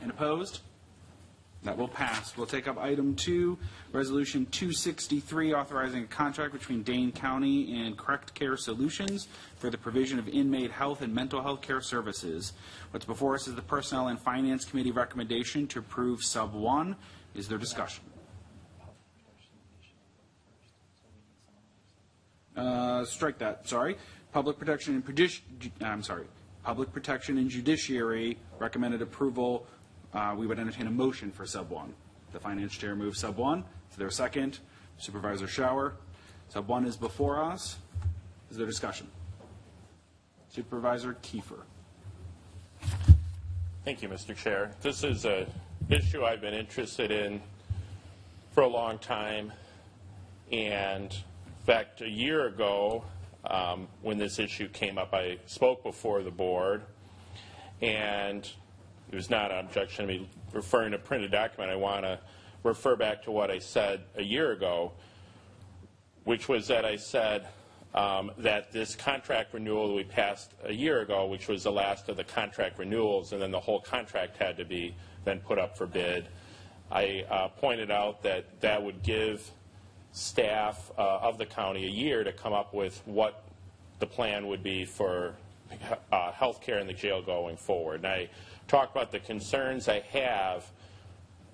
And 0.00 0.10
opposed? 0.10 0.60
That 1.64 1.76
will 1.76 1.88
pass. 1.88 2.36
We'll 2.36 2.46
take 2.46 2.68
up 2.68 2.78
item 2.78 3.16
two, 3.16 3.58
Resolution 3.92 4.46
263, 4.46 5.52
authorizing 5.54 6.04
a 6.04 6.06
contract 6.06 6.52
between 6.52 6.84
Dane 6.84 7.10
County 7.10 7.82
and 7.84 7.98
Correct 7.98 8.32
Care 8.34 8.56
Solutions 8.56 9.26
for 9.56 9.68
the 9.68 9.76
provision 9.76 10.20
of 10.20 10.28
inmate 10.28 10.70
health 10.70 11.02
and 11.02 11.12
mental 11.12 11.42
health 11.42 11.60
care 11.60 11.80
services. 11.80 12.52
What's 12.92 13.04
before 13.04 13.34
us 13.34 13.48
is 13.48 13.56
the 13.56 13.62
Personnel 13.62 14.06
and 14.06 14.20
Finance 14.20 14.64
Committee 14.64 14.92
recommendation 14.92 15.66
to 15.68 15.80
approve 15.80 16.22
Sub 16.22 16.54
1. 16.54 16.94
Is 17.34 17.48
there 17.48 17.58
discussion? 17.58 18.04
Uh, 22.58 23.04
strike 23.04 23.38
that, 23.38 23.68
sorry. 23.68 23.96
Public 24.32 24.58
Protection 24.58 24.94
and 24.94 25.72
I'm 25.80 26.02
sorry, 26.02 26.26
Public 26.64 26.92
Protection 26.92 27.38
and 27.38 27.48
Judiciary 27.48 28.36
recommended 28.58 29.00
approval. 29.00 29.66
Uh, 30.12 30.34
we 30.36 30.46
would 30.46 30.58
entertain 30.58 30.86
a 30.86 30.90
motion 30.90 31.30
for 31.30 31.46
sub 31.46 31.70
one. 31.70 31.94
The 32.32 32.40
finance 32.40 32.76
chair 32.76 32.96
moves 32.96 33.20
sub 33.20 33.36
one. 33.36 33.64
Is 33.90 33.96
there 33.96 34.08
a 34.08 34.12
second? 34.12 34.58
Supervisor 34.98 35.46
Schauer. 35.46 35.92
Sub 36.48 36.66
one 36.66 36.84
is 36.84 36.96
before 36.96 37.42
us. 37.42 37.76
Is 38.50 38.56
there 38.56 38.66
discussion? 38.66 39.06
Supervisor 40.48 41.16
Kiefer. 41.22 41.62
Thank 43.84 44.02
you, 44.02 44.08
Mr. 44.08 44.36
Chair. 44.36 44.72
This 44.82 45.04
is 45.04 45.24
an 45.24 45.46
issue 45.88 46.24
I've 46.24 46.40
been 46.40 46.54
interested 46.54 47.10
in 47.10 47.40
for 48.50 48.62
a 48.62 48.68
long 48.68 48.98
time. 48.98 49.52
And 50.50 51.16
fact, 51.68 52.00
a 52.00 52.08
year 52.08 52.46
ago, 52.46 53.04
um, 53.44 53.88
when 54.00 54.16
this 54.16 54.38
issue 54.38 54.68
came 54.68 54.96
up, 54.96 55.12
I 55.12 55.36
spoke 55.44 55.82
before 55.82 56.22
the 56.22 56.30
board. 56.30 56.80
And 57.82 58.50
it 59.12 59.14
was 59.14 59.28
not 59.28 59.52
an 59.52 59.58
objection 59.66 60.06
to 60.06 60.14
me 60.14 60.30
referring 60.54 60.92
to 60.92 60.98
printed 60.98 61.30
document. 61.30 61.70
I 61.70 61.76
want 61.76 62.04
to 62.04 62.20
refer 62.62 62.96
back 62.96 63.22
to 63.24 63.30
what 63.30 63.50
I 63.50 63.58
said 63.58 64.00
a 64.16 64.22
year 64.22 64.52
ago, 64.52 64.92
which 66.24 66.48
was 66.48 66.68
that 66.68 66.86
I 66.86 66.96
said 66.96 67.46
um, 67.94 68.30
that 68.38 68.72
this 68.72 68.96
contract 68.96 69.52
renewal 69.52 69.88
that 69.88 69.94
we 69.94 70.04
passed 70.04 70.54
a 70.64 70.72
year 70.72 71.02
ago, 71.02 71.26
which 71.26 71.48
was 71.48 71.64
the 71.64 71.72
last 71.72 72.08
of 72.08 72.16
the 72.16 72.24
contract 72.24 72.78
renewals, 72.78 73.32
and 73.32 73.42
then 73.42 73.50
the 73.50 73.60
whole 73.60 73.82
contract 73.82 74.38
had 74.38 74.56
to 74.56 74.64
be 74.64 74.96
then 75.26 75.40
put 75.40 75.58
up 75.58 75.76
for 75.76 75.86
bid. 75.86 76.28
I 76.90 77.26
uh, 77.28 77.48
pointed 77.48 77.90
out 77.90 78.22
that 78.22 78.58
that 78.62 78.82
would 78.82 79.02
give 79.02 79.50
staff 80.12 80.90
uh, 80.98 81.18
of 81.18 81.38
the 81.38 81.46
county 81.46 81.84
a 81.84 81.90
year 81.90 82.24
to 82.24 82.32
come 82.32 82.52
up 82.52 82.74
with 82.74 83.00
what 83.04 83.44
the 83.98 84.06
plan 84.06 84.46
would 84.46 84.62
be 84.62 84.84
for 84.84 85.34
uh, 86.12 86.32
healthcare 86.32 86.80
in 86.80 86.86
the 86.86 86.92
jail 86.92 87.22
going 87.22 87.56
forward. 87.56 87.96
And 87.96 88.06
I 88.06 88.30
talked 88.66 88.94
about 88.94 89.12
the 89.12 89.20
concerns 89.20 89.88
I 89.88 90.00
have 90.12 90.64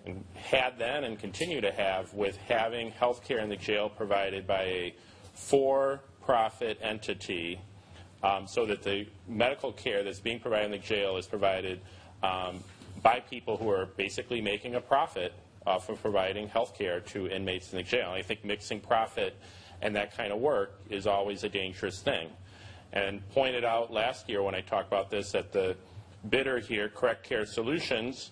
and 0.07 0.25
had 0.35 0.79
then 0.79 1.05
and 1.05 1.19
continue 1.19 1.61
to 1.61 1.73
have 1.73 2.13
with 2.13 2.37
having 2.37 2.91
health 2.91 3.25
care 3.25 3.39
in 3.39 3.49
the 3.49 3.57
jail 3.57 3.89
provided 3.89 4.47
by 4.47 4.63
a 4.63 4.95
for-profit 5.33 6.79
entity 6.83 7.61
um, 8.23 8.47
so 8.47 8.67
that 8.67 8.83
the 8.83 9.07
medical 9.29 9.73
care 9.73 10.03
that's 10.03 10.21
being 10.21 10.41
provided 10.41 10.67
in 10.67 10.71
the 10.73 10.79
jail 10.79 11.17
is 11.17 11.27
provided 11.27 11.81
um, 12.23 12.63
by 13.03 13.21
people 13.21 13.57
who 13.57 13.71
are 13.71 13.87
basically 13.97 14.41
making 14.41 14.75
a 14.75 14.81
profit 14.81 15.33
off 15.67 15.89
of 15.89 16.01
providing 16.01 16.49
health 16.49 16.77
care 16.77 17.01
to 17.01 17.29
inmates 17.29 17.73
in 17.73 17.79
the 17.79 17.83
jail. 17.83 18.09
And 18.09 18.19
I 18.19 18.23
think 18.23 18.45
mixing 18.45 18.81
profit 18.81 19.37
and 19.83 19.97
that 19.97 20.17
kind 20.17 20.33
of 20.33 20.39
work 20.39 20.81
is 20.91 21.07
always 21.07 21.45
a 21.45 21.49
dangerous 21.49 22.01
thing. 22.01 22.29
And 22.93 23.29
pointed 23.31 23.65
out 23.65 23.93
last 23.93 24.29
year 24.29 24.43
when 24.43 24.55
I 24.55 24.61
talked 24.61 24.89
about 24.89 25.11
this 25.11 25.33
that 25.33 25.53
the 25.53 25.77
bidder 26.29 26.59
here, 26.59 26.89
Correct 26.89 27.25
Care 27.25 27.45
Solutions, 27.45 28.31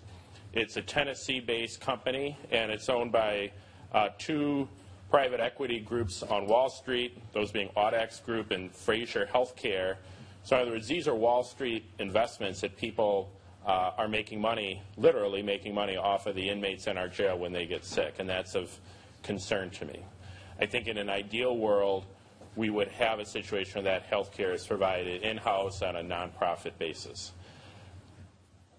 it's 0.53 0.77
a 0.77 0.83
Tennessee-based 0.83 1.81
company, 1.81 2.37
and 2.51 2.71
it's 2.71 2.89
owned 2.89 3.13
by 3.13 3.53
uh, 3.93 4.09
two 4.19 4.69
private 5.11 5.41
equity 5.41 5.81
groups 5.81 6.23
on 6.23 6.47
Wall 6.47 6.71
Street, 6.71 7.19
those 7.33 7.51
being 7.51 7.69
Audax 7.77 8.23
Group 8.25 8.51
and 8.51 8.75
Frazier 8.75 9.29
Healthcare. 9.33 9.97
So 10.45 10.57
in 10.57 10.63
other 10.63 10.71
words, 10.73 10.89
these 10.89 11.09
are 11.09 11.15
Wall 11.15 11.43
Street 11.43 11.85
investments 11.99 12.61
that 12.63 12.77
people 12.77 13.31
uh, 13.67 13.93
are 13.97 14.09
making 14.09 14.41
money, 14.41 14.83
literally 14.97 15.43
making 15.43 15.75
money 15.75 15.97
off 15.97 16.27
of 16.27 16.35
the 16.35 16.49
inmates 16.49 16.87
in 16.87 16.99
our 16.99 17.09
jail 17.09 17.39
when 17.39 17.53
they 17.53 17.67
get 17.67 17.85
sick, 17.85 18.17
and 18.19 18.29
that's 18.29 18.55
of 18.55 18.77
concern 19.23 19.71
to 19.71 19.85
me. 19.85 20.05
I 20.61 20.67
think 20.67 20.89
in 20.89 20.99
an 20.99 21.09
ideal 21.09 21.57
world, 21.57 22.05
we 22.57 22.71
would 22.71 22.89
have 22.89 23.19
a 23.19 23.25
situation 23.25 23.83
where 23.83 23.93
that 23.93 24.03
health 24.03 24.33
care 24.33 24.53
is 24.53 24.67
provided 24.67 25.23
in-house 25.23 25.83
on 25.83 25.97
a 25.97 26.03
nonprofit 26.03 26.77
basis. 26.79 27.33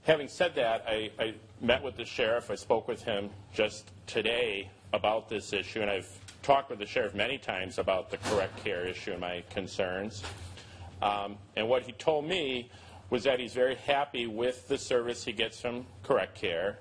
Having 0.03 0.27
said 0.27 0.55
that, 0.55 0.83
I, 0.87 1.11
I 1.17 1.33
met 1.61 1.81
with 1.81 1.95
the 1.95 2.05
sheriff. 2.05 2.51
I 2.51 2.55
spoke 2.55 2.87
with 2.87 3.03
him 3.03 3.29
just 3.53 3.89
today 4.05 4.69
about 4.91 5.29
this 5.29 5.53
issue, 5.53 5.81
and 5.81 5.89
I've 5.89 6.09
talked 6.43 6.69
with 6.69 6.79
the 6.79 6.85
sheriff 6.85 7.15
many 7.15 7.37
times 7.37 7.79
about 7.79 8.11
the 8.11 8.17
correct 8.17 8.63
care 8.63 8.85
issue 8.85 9.11
and 9.11 9.21
my 9.21 9.43
concerns. 9.49 10.23
Um, 11.01 11.37
and 11.55 11.67
what 11.67 11.83
he 11.83 11.93
told 11.93 12.25
me 12.25 12.69
was 13.13 13.25
that 13.25 13.39
he's 13.39 13.53
very 13.53 13.75
happy 13.75 14.25
with 14.25 14.67
the 14.67 14.75
service 14.75 15.23
he 15.23 15.31
gets 15.31 15.61
from 15.61 15.85
Correct 16.01 16.33
Care, 16.33 16.79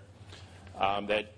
um, 0.81 1.05
that 1.09 1.31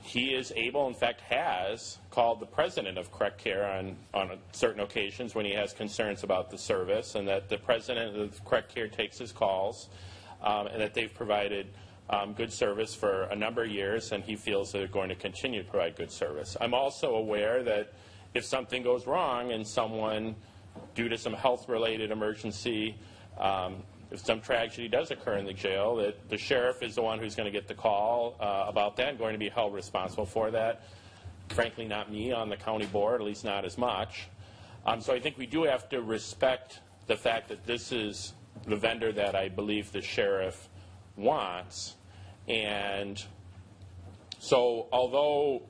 he 0.00 0.32
is 0.32 0.54
able, 0.56 0.88
in 0.88 0.94
fact, 0.94 1.20
has 1.20 1.98
called 2.10 2.40
the 2.40 2.46
president 2.46 2.96
of 2.96 3.12
Correct 3.12 3.36
Care 3.36 3.70
on, 3.70 3.94
on 4.14 4.38
certain 4.52 4.80
occasions 4.80 5.34
when 5.34 5.44
he 5.44 5.52
has 5.52 5.74
concerns 5.74 6.24
about 6.24 6.50
the 6.50 6.56
service, 6.56 7.14
and 7.14 7.28
that 7.28 7.50
the 7.50 7.58
president 7.58 8.16
of 8.16 8.42
Correct 8.46 8.74
Care 8.74 8.88
takes 8.88 9.18
his 9.18 9.32
calls, 9.32 9.90
um, 10.42 10.66
and 10.68 10.80
that 10.80 10.94
they've 10.94 11.12
provided 11.12 11.66
um, 12.08 12.32
good 12.32 12.50
service 12.50 12.94
for 12.94 13.24
a 13.24 13.36
number 13.36 13.64
of 13.64 13.70
years, 13.70 14.12
and 14.12 14.24
he 14.24 14.34
feels 14.34 14.72
that 14.72 14.78
they're 14.78 14.88
going 14.88 15.10
to 15.10 15.14
continue 15.14 15.62
to 15.62 15.68
provide 15.68 15.94
good 15.94 16.10
service. 16.10 16.56
I'm 16.58 16.72
also 16.72 17.16
aware 17.16 17.62
that 17.64 17.92
if 18.32 18.46
something 18.46 18.82
goes 18.82 19.06
wrong 19.06 19.52
and 19.52 19.68
someone, 19.68 20.36
due 20.94 21.10
to 21.10 21.18
some 21.18 21.34
health 21.34 21.68
related 21.68 22.10
emergency, 22.10 22.96
um, 23.38 23.82
if 24.10 24.24
some 24.24 24.40
tragedy 24.40 24.88
does 24.88 25.10
occur 25.10 25.36
in 25.36 25.44
the 25.44 25.52
jail, 25.52 25.96
that 25.96 26.28
the 26.28 26.38
sheriff 26.38 26.82
is 26.82 26.94
the 26.94 27.02
one 27.02 27.18
who's 27.18 27.34
going 27.34 27.46
to 27.46 27.52
get 27.52 27.68
the 27.68 27.74
call 27.74 28.36
uh, 28.40 28.64
about 28.66 28.96
that 28.96 29.10
and 29.10 29.18
going 29.18 29.34
to 29.34 29.38
be 29.38 29.48
held 29.48 29.74
responsible 29.74 30.26
for 30.26 30.50
that. 30.50 30.82
Frankly, 31.50 31.86
not 31.86 32.10
me 32.10 32.32
on 32.32 32.48
the 32.48 32.56
county 32.56 32.86
board, 32.86 33.20
at 33.20 33.26
least 33.26 33.44
not 33.44 33.64
as 33.64 33.76
much. 33.76 34.28
Um, 34.86 35.00
so 35.00 35.12
I 35.12 35.20
think 35.20 35.36
we 35.36 35.46
do 35.46 35.64
have 35.64 35.88
to 35.90 36.00
respect 36.00 36.80
the 37.06 37.16
fact 37.16 37.48
that 37.48 37.66
this 37.66 37.92
is 37.92 38.32
the 38.66 38.76
vendor 38.76 39.12
that 39.12 39.34
I 39.34 39.48
believe 39.48 39.92
the 39.92 40.02
sheriff 40.02 40.68
wants. 41.16 41.96
And 42.46 43.22
so, 44.38 44.88
although 44.92 45.62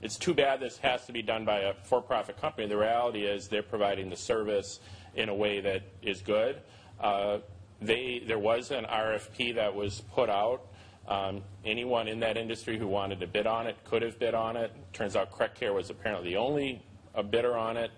it's 0.00 0.16
too 0.16 0.34
bad 0.34 0.60
this 0.60 0.78
has 0.78 1.06
to 1.06 1.12
be 1.12 1.22
done 1.22 1.44
by 1.44 1.60
a 1.60 1.74
for 1.84 2.00
profit 2.00 2.40
company, 2.40 2.66
the 2.66 2.76
reality 2.76 3.24
is 3.24 3.48
they're 3.48 3.62
providing 3.62 4.10
the 4.10 4.16
service 4.16 4.80
in 5.14 5.28
a 5.28 5.34
way 5.34 5.60
that 5.60 5.82
is 6.02 6.20
good. 6.20 6.60
Uh, 7.00 7.38
they, 7.80 8.22
there 8.26 8.38
was 8.38 8.70
an 8.70 8.84
RFP 8.84 9.54
that 9.54 9.74
was 9.74 10.00
put 10.12 10.28
out. 10.28 10.66
Um, 11.06 11.42
anyone 11.64 12.06
in 12.06 12.20
that 12.20 12.36
industry 12.36 12.78
who 12.78 12.86
wanted 12.86 13.20
to 13.20 13.26
bid 13.26 13.46
on 13.46 13.66
it 13.66 13.76
could 13.84 14.02
have 14.02 14.18
bid 14.18 14.34
on 14.34 14.56
it. 14.56 14.72
Turns 14.92 15.16
out 15.16 15.32
Correct 15.32 15.58
Care 15.58 15.72
was 15.72 15.88
apparently 15.88 16.30
the 16.30 16.36
only 16.36 16.82
a 17.14 17.22
bidder 17.22 17.56
on 17.56 17.76
it, 17.78 17.90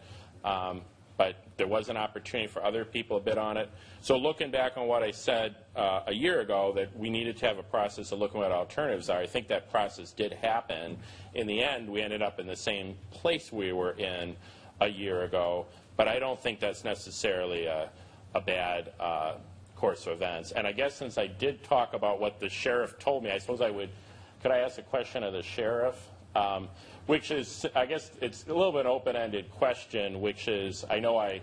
um, 0.44 0.82
but 1.16 1.36
there 1.56 1.66
was 1.66 1.88
an 1.88 1.96
opportunity 1.96 2.46
for 2.46 2.64
other 2.64 2.84
people 2.84 3.18
to 3.18 3.24
bid 3.24 3.36
on 3.36 3.56
it. 3.56 3.68
So 4.00 4.16
looking 4.16 4.50
back 4.50 4.76
on 4.76 4.86
what 4.86 5.02
I 5.02 5.10
said 5.10 5.56
uh, 5.74 6.02
a 6.06 6.14
year 6.14 6.40
ago, 6.40 6.72
that 6.76 6.96
we 6.96 7.10
needed 7.10 7.36
to 7.38 7.46
have 7.46 7.58
a 7.58 7.62
process 7.64 8.12
of 8.12 8.20
looking 8.20 8.42
at 8.42 8.52
alternatives 8.52 9.10
are, 9.10 9.18
I 9.18 9.26
think 9.26 9.48
that 9.48 9.70
process 9.70 10.12
did 10.12 10.32
happen. 10.32 10.96
In 11.34 11.46
the 11.46 11.62
end, 11.62 11.90
we 11.90 12.00
ended 12.00 12.22
up 12.22 12.38
in 12.38 12.46
the 12.46 12.56
same 12.56 12.96
place 13.10 13.52
we 13.52 13.72
were 13.72 13.92
in 13.92 14.36
a 14.80 14.88
year 14.88 15.24
ago, 15.24 15.66
but 15.96 16.08
I 16.08 16.18
don't 16.18 16.40
think 16.40 16.60
that's 16.60 16.84
necessarily 16.84 17.66
a, 17.66 17.90
a 18.34 18.40
bad 18.40 18.92
uh, 18.98 19.34
course 19.80 20.06
of 20.06 20.12
events. 20.12 20.52
And 20.52 20.66
I 20.66 20.72
guess 20.72 20.94
since 20.94 21.16
I 21.16 21.26
did 21.26 21.64
talk 21.64 21.94
about 21.94 22.20
what 22.20 22.38
the 22.38 22.48
sheriff 22.48 22.98
told 22.98 23.24
me, 23.24 23.30
I 23.30 23.38
suppose 23.38 23.60
I 23.60 23.70
would, 23.70 23.88
could 24.42 24.50
I 24.50 24.58
ask 24.58 24.78
a 24.78 24.82
question 24.82 25.24
of 25.24 25.32
the 25.32 25.42
sheriff? 25.42 25.96
Um, 26.36 26.68
which 27.06 27.32
is, 27.32 27.66
I 27.74 27.86
guess 27.86 28.10
it's 28.20 28.46
a 28.46 28.54
little 28.54 28.72
bit 28.72 28.86
open-ended 28.86 29.50
question, 29.50 30.20
which 30.20 30.46
is, 30.46 30.84
I 30.88 31.00
know 31.00 31.18
I 31.18 31.40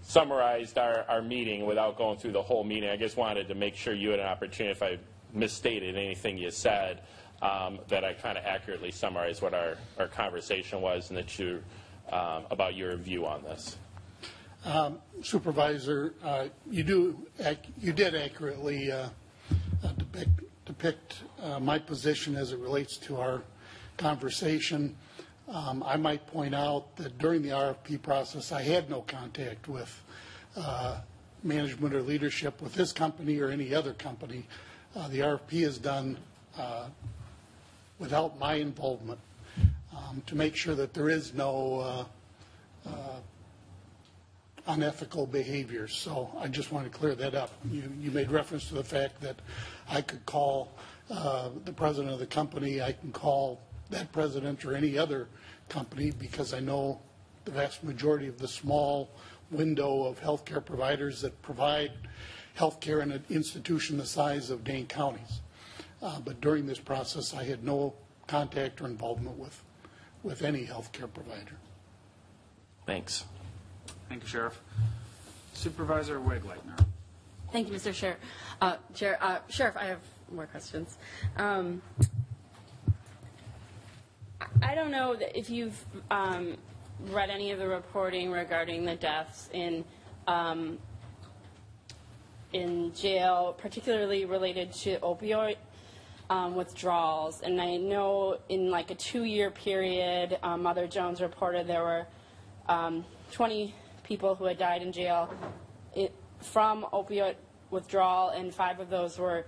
summarized 0.00 0.78
our, 0.78 1.04
our 1.08 1.20
meeting 1.20 1.66
without 1.66 1.98
going 1.98 2.16
through 2.16 2.32
the 2.32 2.42
whole 2.42 2.64
meeting. 2.64 2.88
I 2.88 2.96
just 2.96 3.16
wanted 3.16 3.48
to 3.48 3.54
make 3.54 3.76
sure 3.76 3.92
you 3.92 4.10
had 4.10 4.20
an 4.20 4.26
opportunity, 4.26 4.72
if 4.72 4.82
I 4.82 4.98
misstated 5.34 5.96
anything 5.96 6.38
you 6.38 6.50
said, 6.50 7.02
um, 7.42 7.80
that 7.88 8.04
I 8.04 8.14
kind 8.14 8.38
of 8.38 8.44
accurately 8.44 8.92
summarized 8.92 9.42
what 9.42 9.52
our, 9.52 9.76
our 9.98 10.08
conversation 10.08 10.80
was 10.80 11.10
and 11.10 11.18
that 11.18 11.38
you, 11.38 11.62
um, 12.10 12.44
about 12.50 12.74
your 12.74 12.96
view 12.96 13.26
on 13.26 13.42
this. 13.42 13.76
Um, 14.64 14.98
Supervisor, 15.22 16.14
uh, 16.22 16.46
you 16.70 16.82
do, 16.84 17.26
you 17.80 17.92
did 17.92 18.14
accurately 18.14 18.90
uh, 18.92 19.08
uh, 19.84 19.92
depict, 19.98 20.40
depict 20.66 21.16
uh, 21.40 21.58
my 21.58 21.78
position 21.78 22.36
as 22.36 22.52
it 22.52 22.58
relates 22.58 22.96
to 22.98 23.16
our 23.16 23.42
conversation. 23.96 24.96
Um, 25.48 25.82
I 25.84 25.96
might 25.96 26.26
point 26.28 26.54
out 26.54 26.96
that 26.96 27.18
during 27.18 27.42
the 27.42 27.50
RFP 27.50 28.02
process, 28.02 28.52
I 28.52 28.62
had 28.62 28.88
no 28.88 29.02
contact 29.02 29.68
with 29.68 30.00
uh, 30.56 31.00
management 31.42 31.94
or 31.94 32.02
leadership 32.02 32.60
with 32.62 32.74
this 32.74 32.92
company 32.92 33.38
or 33.40 33.50
any 33.50 33.74
other 33.74 33.94
company. 33.94 34.46
Uh, 34.94 35.08
The 35.08 35.20
RFP 35.20 35.52
is 35.66 35.78
done 35.78 36.16
without 37.98 38.38
my 38.38 38.54
involvement 38.54 39.20
um, 39.96 40.22
to 40.26 40.34
make 40.36 40.54
sure 40.54 40.74
that 40.74 40.94
there 40.94 41.08
is 41.08 41.34
no 41.34 42.06
unethical 44.66 45.26
behaviors. 45.26 45.94
So 45.94 46.30
I 46.38 46.48
just 46.48 46.72
want 46.72 46.90
to 46.90 46.98
clear 46.98 47.14
that 47.16 47.34
up. 47.34 47.50
You, 47.70 47.82
you 48.00 48.10
made 48.10 48.30
reference 48.30 48.68
to 48.68 48.74
the 48.74 48.84
fact 48.84 49.20
that 49.20 49.36
I 49.88 50.00
could 50.02 50.24
call 50.26 50.72
uh, 51.10 51.50
the 51.64 51.72
president 51.72 52.12
of 52.12 52.20
the 52.20 52.26
company, 52.26 52.80
I 52.80 52.92
can 52.92 53.12
call 53.12 53.60
that 53.90 54.12
president 54.12 54.64
or 54.64 54.74
any 54.74 54.96
other 54.96 55.28
company 55.68 56.10
because 56.10 56.54
I 56.54 56.60
know 56.60 57.00
the 57.44 57.50
vast 57.50 57.82
majority 57.82 58.28
of 58.28 58.38
the 58.38 58.48
small 58.48 59.10
window 59.50 60.04
of 60.04 60.20
healthcare 60.20 60.64
providers 60.64 61.20
that 61.22 61.40
provide 61.42 61.92
healthcare 62.56 63.02
in 63.02 63.12
an 63.12 63.24
institution 63.28 63.98
the 63.98 64.06
size 64.06 64.50
of 64.50 64.64
Dane 64.64 64.86
counties. 64.86 65.40
Uh, 66.00 66.20
But 66.20 66.40
during 66.40 66.66
this 66.66 66.78
process, 66.78 67.34
I 67.34 67.44
had 67.44 67.64
no 67.64 67.94
contact 68.26 68.80
or 68.80 68.86
involvement 68.86 69.38
with, 69.38 69.62
with 70.22 70.42
any 70.42 70.66
healthcare 70.66 71.12
provider. 71.12 71.56
Thanks. 72.86 73.24
Thank 74.12 74.24
you, 74.24 74.28
Sheriff. 74.28 74.60
Supervisor 75.54 76.20
Wegleitner. 76.20 76.84
Thank 77.50 77.70
you, 77.70 77.74
Mr. 77.74 77.94
Chair. 77.94 78.18
Uh, 78.60 78.76
Chair, 78.94 79.16
uh, 79.22 79.38
Sheriff, 79.48 79.74
I 79.74 79.86
have 79.86 80.00
more 80.30 80.44
questions. 80.44 80.98
Um, 81.38 81.80
I- 84.60 84.74
don't 84.74 84.90
know 84.90 85.16
if 85.34 85.48
you've 85.48 85.82
um, 86.10 86.58
read 87.10 87.30
any 87.30 87.52
of 87.52 87.58
the 87.58 87.66
reporting 87.66 88.30
regarding 88.30 88.84
the 88.84 88.96
deaths 88.96 89.48
in 89.54 89.82
um, 90.28 90.78
in 92.52 92.92
jail, 92.92 93.56
particularly 93.56 94.26
related 94.26 94.74
to 94.74 94.98
opioid 94.98 95.56
um, 96.28 96.54
withdrawals. 96.54 97.40
And 97.40 97.58
I 97.62 97.78
know 97.78 98.36
in 98.50 98.70
like 98.70 98.90
a 98.90 98.94
two-year 98.94 99.50
period, 99.50 100.38
um, 100.42 100.64
Mother 100.64 100.86
Jones 100.86 101.22
reported 101.22 101.66
there 101.66 101.82
were 101.82 102.06
um, 102.68 103.06
20 103.32 103.74
people 104.02 104.34
who 104.34 104.44
had 104.44 104.58
died 104.58 104.82
in 104.82 104.92
jail 104.92 105.32
it, 105.94 106.14
from 106.40 106.84
opioid 106.92 107.36
withdrawal, 107.70 108.30
and 108.30 108.54
five 108.54 108.80
of 108.80 108.90
those 108.90 109.18
were 109.18 109.46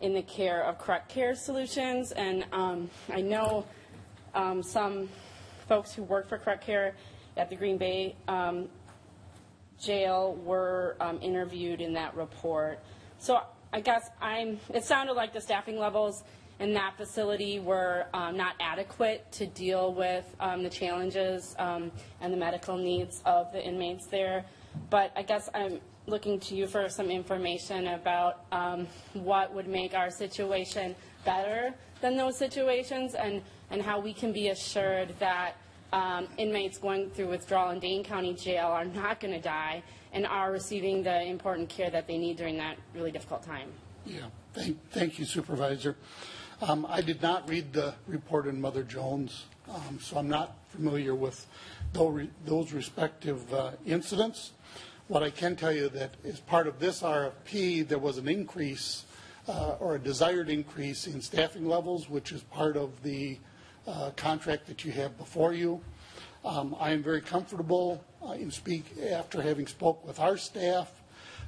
in 0.00 0.12
the 0.12 0.22
care 0.22 0.64
of 0.64 0.78
Correct 0.78 1.08
Care 1.08 1.34
Solutions. 1.34 2.12
And 2.12 2.44
um, 2.52 2.90
I 3.12 3.20
know 3.20 3.64
um, 4.34 4.62
some 4.62 5.08
folks 5.68 5.94
who 5.94 6.02
work 6.02 6.28
for 6.28 6.38
Correct 6.38 6.64
Care 6.64 6.94
at 7.36 7.48
the 7.48 7.56
Green 7.56 7.78
Bay 7.78 8.16
um, 8.28 8.68
jail 9.80 10.34
were 10.44 10.96
um, 11.00 11.18
interviewed 11.22 11.80
in 11.80 11.92
that 11.94 12.14
report. 12.16 12.80
So 13.18 13.40
I 13.72 13.80
guess 13.80 14.10
I'm, 14.20 14.58
it 14.74 14.84
sounded 14.84 15.14
like 15.14 15.32
the 15.32 15.40
staffing 15.40 15.78
levels 15.78 16.24
in 16.62 16.72
that 16.74 16.96
facility 16.96 17.58
were 17.58 18.06
um, 18.14 18.36
not 18.36 18.54
adequate 18.60 19.30
to 19.32 19.46
deal 19.46 19.92
with 19.92 20.24
um, 20.38 20.62
the 20.62 20.70
challenges 20.70 21.56
um, 21.58 21.90
and 22.20 22.32
the 22.32 22.36
medical 22.36 22.76
needs 22.76 23.20
of 23.26 23.52
the 23.52 23.62
inmates 23.62 24.06
there. 24.06 24.44
But 24.88 25.10
I 25.16 25.22
guess 25.22 25.48
I'm 25.54 25.80
looking 26.06 26.38
to 26.38 26.54
you 26.54 26.68
for 26.68 26.88
some 26.88 27.10
information 27.10 27.88
about 27.88 28.44
um, 28.52 28.86
what 29.14 29.52
would 29.52 29.66
make 29.66 29.92
our 29.94 30.08
situation 30.08 30.94
better 31.24 31.74
than 32.00 32.16
those 32.16 32.38
situations 32.38 33.14
and, 33.14 33.42
and 33.70 33.82
how 33.82 33.98
we 33.98 34.14
can 34.14 34.32
be 34.32 34.48
assured 34.48 35.14
that 35.18 35.54
um, 35.92 36.28
inmates 36.38 36.78
going 36.78 37.10
through 37.10 37.28
withdrawal 37.28 37.70
in 37.70 37.80
Dane 37.80 38.04
County 38.04 38.34
Jail 38.34 38.68
are 38.68 38.84
not 38.84 39.18
going 39.18 39.34
to 39.34 39.40
die 39.40 39.82
and 40.12 40.26
are 40.26 40.52
receiving 40.52 41.02
the 41.02 41.22
important 41.24 41.68
care 41.68 41.90
that 41.90 42.06
they 42.06 42.18
need 42.18 42.36
during 42.36 42.56
that 42.58 42.76
really 42.94 43.10
difficult 43.10 43.42
time. 43.42 43.68
Yeah, 44.06 44.20
thank, 44.54 44.78
thank 44.90 45.18
you 45.18 45.24
Supervisor. 45.24 45.96
Um, 46.62 46.86
I 46.88 47.00
did 47.00 47.20
not 47.20 47.48
read 47.48 47.72
the 47.72 47.92
report 48.06 48.46
in 48.46 48.60
Mother 48.60 48.84
Jones, 48.84 49.46
um, 49.68 49.98
so 50.00 50.16
I'm 50.16 50.28
not 50.28 50.56
familiar 50.68 51.12
with 51.12 51.44
those 51.92 52.72
respective 52.72 53.52
uh, 53.52 53.72
incidents. 53.84 54.52
What 55.08 55.24
I 55.24 55.30
can 55.30 55.56
tell 55.56 55.72
you 55.72 55.88
that 55.88 56.14
as 56.24 56.38
part 56.38 56.68
of 56.68 56.78
this 56.78 57.02
RFP, 57.02 57.88
there 57.88 57.98
was 57.98 58.16
an 58.16 58.28
increase 58.28 59.06
uh, 59.48 59.74
or 59.80 59.96
a 59.96 59.98
desired 59.98 60.48
increase 60.48 61.08
in 61.08 61.20
staffing 61.20 61.66
levels, 61.66 62.08
which 62.08 62.30
is 62.30 62.42
part 62.42 62.76
of 62.76 63.02
the 63.02 63.40
uh, 63.88 64.10
contract 64.14 64.68
that 64.68 64.84
you 64.84 64.92
have 64.92 65.18
before 65.18 65.52
you. 65.54 65.80
Um, 66.44 66.76
I 66.78 66.92
am 66.92 67.02
very 67.02 67.22
comfortable 67.22 68.04
uh, 68.24 68.34
in 68.34 68.52
speak, 68.52 68.84
after 69.10 69.42
having 69.42 69.66
spoke 69.66 70.06
with 70.06 70.20
our 70.20 70.36
staff, 70.36 70.92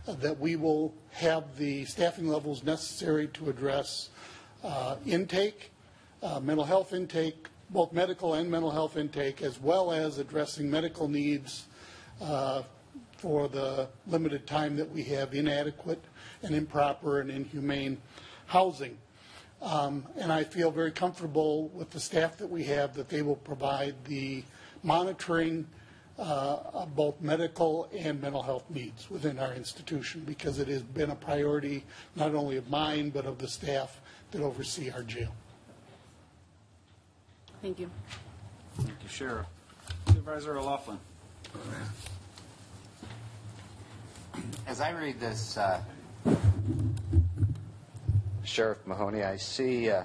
uh, 0.09 0.15
that 0.15 0.41
we 0.41 0.57
will 0.57 0.93
have 1.13 1.57
the 1.57 1.85
staffing 1.85 2.27
levels 2.27 2.65
necessary 2.65 3.29
to 3.29 3.49
address 3.49 4.09
intake, 5.07 5.71
uh, 6.23 6.41
mental 6.41 6.65
health 6.65 6.93
intake, 6.93 7.49
both 7.71 7.93
medical 7.93 8.35
and 8.35 8.51
mental 8.51 8.71
health 8.71 8.97
intake, 8.97 9.43
as 9.43 9.61
well 9.61 9.93
as 9.93 10.19
addressing 10.19 10.71
medical 10.71 11.09
needs 11.09 11.67
uh, 12.21 12.63
for 13.19 13.49
the 13.49 13.89
limited 14.07 14.47
time 14.47 14.77
that 14.77 14.91
we 14.91 15.03
have 15.03 15.35
inadequate 15.35 16.03
and 16.43 16.55
improper 16.55 17.21
and 17.21 17.31
inhumane 17.31 17.99
housing. 18.47 18.97
Um, 19.63 20.05
And 20.17 20.31
I 20.31 20.45
feel 20.45 20.71
very 20.71 20.93
comfortable 20.93 21.69
with 21.69 21.91
the 21.91 22.01
staff 22.01 22.37
that 22.37 22.51
we 22.51 22.65
have, 22.65 22.95
that 22.95 23.09
they 23.09 23.23
will 23.23 23.37
provide 23.37 23.95
the 24.05 24.45
monitoring 24.83 25.67
uh, 26.19 26.59
of 26.73 26.95
both 26.95 27.21
medical 27.21 27.89
and 27.97 28.21
mental 28.21 28.43
health 28.43 28.65
needs 28.69 29.11
within 29.11 29.39
our 29.39 29.55
institution, 29.55 30.23
because 30.27 30.59
it 30.59 30.69
has 30.69 30.83
been 30.83 31.11
a 31.11 31.17
priority 31.17 31.85
not 32.15 32.35
only 32.35 32.57
of 32.57 32.69
mine, 32.69 33.11
but 33.11 33.27
of 33.27 33.39
the 33.39 33.49
staff 33.49 34.01
that 34.31 34.43
oversee 34.43 34.91
our 34.91 35.03
jail. 35.03 35.33
Thank 37.63 37.79
you. 37.79 37.91
Thank 38.77 39.03
you, 39.03 39.09
Sheriff. 39.09 39.47
Supervisor 40.09 40.57
O'Loughlin. 40.59 40.99
As 44.67 44.81
I 44.81 44.91
read 44.91 45.21
this, 45.21 45.57
uh, 45.57 45.81
Sheriff 48.43 48.79
Mahoney, 48.87 49.23
I 49.23 49.37
see 49.37 49.91
uh, 49.91 50.03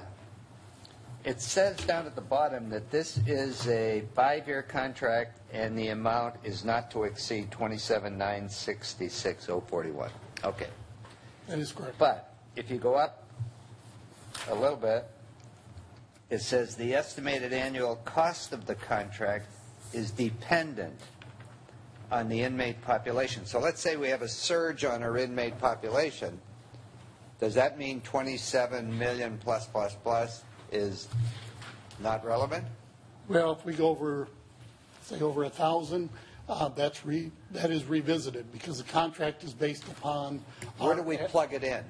it 1.24 1.42
says 1.42 1.78
down 1.78 2.06
at 2.06 2.16
the 2.16 2.22
bottom 2.22 2.70
that 2.70 2.92
this 2.92 3.18
is 3.26 3.68
a 3.68 4.04
five-year 4.16 4.62
contract 4.62 5.40
and 5.52 5.78
the 5.78 5.90
amount 5.90 6.36
is 6.44 6.64
not 6.64 6.92
to 6.92 7.04
exceed 7.04 7.52
twenty-seven 7.52 8.18
nine 8.18 8.48
sixty-six 8.48 9.50
oh 9.50 9.62
forty-one. 9.62 10.12
Okay. 10.44 10.68
That 11.48 11.60
is 11.60 11.72
correct. 11.72 11.98
But 11.98 12.34
if 12.56 12.70
you 12.70 12.78
go 12.78 12.94
up 12.94 13.24
a 14.48 14.56
little 14.56 14.78
bit, 14.78 15.06
it 16.30 16.42
says 16.42 16.76
the 16.76 16.94
estimated 16.96 17.54
annual 17.54 17.96
cost 17.98 18.54
of 18.54 18.66
the 18.66 18.76
contract 18.76 19.48
is 19.94 20.12
dependent 20.12 21.00
on 22.12 22.30
the 22.30 22.42
inmate 22.42 22.82
population. 22.82 23.46
So 23.46 23.60
let's 23.60 23.82
say 23.82 23.96
we 23.96 24.10
have 24.10 24.22
a 24.22 24.28
surge 24.28 24.84
on 24.86 25.04
our 25.04 25.18
inmate 25.18 25.60
population. 25.60 26.40
Does 27.40 27.56
that 27.56 27.78
mean 27.78 28.02
27 28.02 28.98
million 28.98 29.38
plus 29.38 29.66
plus 29.68 29.96
plus 30.04 30.44
is 30.72 31.08
not 32.00 32.26
relevant? 32.26 32.66
Well, 33.28 33.52
if 33.52 33.64
we 33.66 33.74
go 33.74 33.90
over, 33.90 34.28
say 35.04 35.22
over 35.22 35.44
a 35.44 35.50
thousand, 35.50 36.10
uh, 36.48 36.70
that's 36.70 37.06
re, 37.06 37.32
that 37.52 37.70
is 37.70 37.86
revisited, 37.86 38.52
because 38.52 38.80
the 38.80 38.92
contract 38.92 39.44
is 39.44 39.54
based 39.54 39.88
upon. 39.88 40.44
Where 40.80 40.96
do 40.96 41.04
we 41.04 41.18
plug 41.18 41.54
it 41.54 41.64
in? 41.64 41.84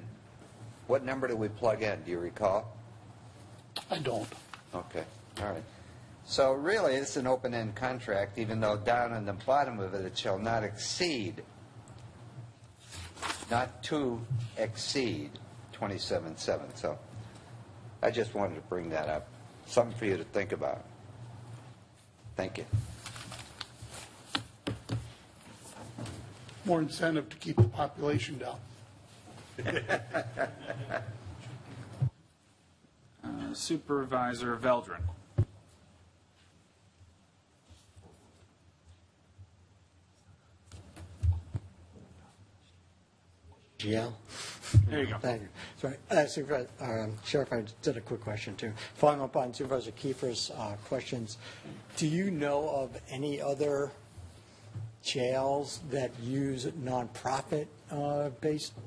What 0.90 1.04
number 1.04 1.28
do 1.28 1.36
we 1.36 1.46
plug 1.46 1.84
in? 1.84 2.02
Do 2.02 2.10
you 2.10 2.18
recall? 2.18 2.76
I 3.92 3.98
don't. 3.98 4.26
Okay, 4.74 5.04
all 5.40 5.52
right. 5.52 5.62
So 6.24 6.50
really, 6.50 6.96
it's 6.96 7.16
an 7.16 7.28
open-end 7.28 7.76
contract, 7.76 8.36
even 8.38 8.58
though 8.58 8.76
down 8.76 9.12
in 9.12 9.24
the 9.24 9.34
bottom 9.34 9.78
of 9.78 9.94
it, 9.94 10.04
it 10.04 10.18
shall 10.18 10.36
not 10.36 10.64
exceed, 10.64 11.44
not 13.52 13.84
to 13.84 14.20
exceed 14.56 15.30
27.7. 15.74 16.76
So 16.76 16.98
I 18.02 18.10
just 18.10 18.34
wanted 18.34 18.56
to 18.56 18.62
bring 18.62 18.88
that 18.90 19.08
up. 19.08 19.28
Something 19.66 19.96
for 19.96 20.06
you 20.06 20.16
to 20.16 20.24
think 20.24 20.50
about. 20.50 20.84
Thank 22.34 22.58
you. 22.58 22.66
More 26.64 26.80
incentive 26.80 27.28
to 27.28 27.36
keep 27.36 27.58
the 27.58 27.62
population 27.62 28.38
down. 28.38 28.58
Uh, 33.22 33.52
Supervisor 33.52 34.56
Veldran. 34.56 35.02
GL. 43.78 44.12
There 44.88 45.00
you 45.00 45.06
go. 45.06 45.18
Thank 45.18 45.42
you. 45.42 45.48
Sorry, 45.78 45.96
uh, 46.10 46.26
Supervisor, 46.26 46.68
um, 46.80 47.16
Sheriff, 47.24 47.52
I 47.52 47.64
did 47.82 47.96
a 47.96 48.00
quick 48.00 48.20
question 48.20 48.54
too. 48.56 48.72
Following 48.94 49.22
up 49.22 49.36
on 49.36 49.54
Supervisor 49.54 49.92
Kiefer's 49.92 50.50
uh, 50.56 50.74
questions, 50.86 51.38
do 51.96 52.06
you 52.06 52.30
know 52.30 52.68
of 52.68 53.00
any 53.10 53.40
other 53.40 53.90
jails 55.02 55.80
that 55.90 56.10
use 56.20 56.66
nonprofit-based 56.66 58.72
uh, 58.76 58.80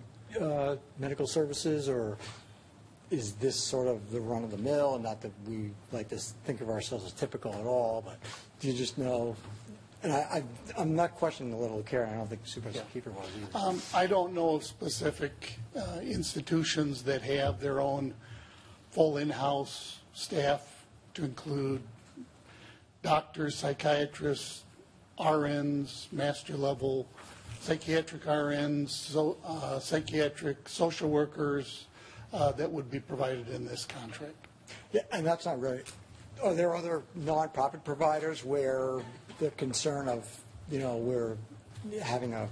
medical 0.99 1.27
services, 1.27 1.89
or 1.89 2.17
is 3.11 3.33
this 3.33 3.55
sort 3.55 3.87
of 3.87 4.11
the 4.11 4.19
run-of-the-mill? 4.19 4.95
And 4.95 5.03
not 5.03 5.21
that 5.21 5.31
we 5.47 5.71
like 5.91 6.09
to 6.09 6.17
think 6.17 6.61
of 6.61 6.69
ourselves 6.69 7.05
as 7.05 7.13
typical 7.13 7.53
at 7.53 7.65
all, 7.65 8.01
but 8.05 8.17
do 8.59 8.67
you 8.67 8.73
just 8.73 8.97
know? 8.97 9.35
And 10.01 10.11
I, 10.11 10.17
I, 10.17 10.43
I'm 10.81 10.95
not 10.95 11.15
questioning 11.15 11.51
the 11.51 11.57
level 11.57 11.79
of 11.79 11.85
care. 11.85 12.05
I 12.05 12.15
don't 12.15 12.29
think 12.29 12.41
Supervisor 12.45 12.83
Kiefer 12.93 13.13
was 13.13 13.27
either. 13.37 13.65
Um, 13.65 13.81
I 13.93 14.05
don't 14.05 14.33
know 14.33 14.55
of 14.55 14.63
specific 14.63 15.59
uh, 15.75 15.99
institutions 16.01 17.03
that 17.03 17.21
have 17.21 17.61
their 17.61 17.79
own 17.79 18.13
full 18.91 19.17
in-house 19.17 19.99
staff 20.13 20.85
to 21.13 21.23
include 21.23 21.81
doctors, 23.01 23.55
psychiatrists, 23.55 24.63
RNs, 25.19 26.11
master 26.11 26.57
level, 26.57 27.07
psychiatric 27.63 28.25
RNs, 28.25 28.89
so, 28.89 29.37
uh, 29.45 29.79
psychiatric 29.79 30.67
social 30.67 31.09
workers 31.09 31.85
uh, 32.33 32.51
that 32.51 32.69
would 32.69 32.91
be 32.91 32.99
provided 32.99 33.47
in 33.49 33.65
this 33.65 33.85
contract. 33.85 34.35
Yeah, 34.91 35.01
and 35.13 35.25
that's 35.25 35.45
not 35.45 35.61
right. 35.61 35.89
are 36.43 36.53
there 36.53 36.75
other 36.75 37.03
nonprofit 37.17 37.83
providers 37.85 38.43
where 38.43 38.99
the 39.39 39.49
concern 39.51 40.09
of, 40.09 40.27
you 40.69 40.79
know, 40.79 40.97
we're 40.97 41.37
having 42.01 42.33
a, 42.33 42.49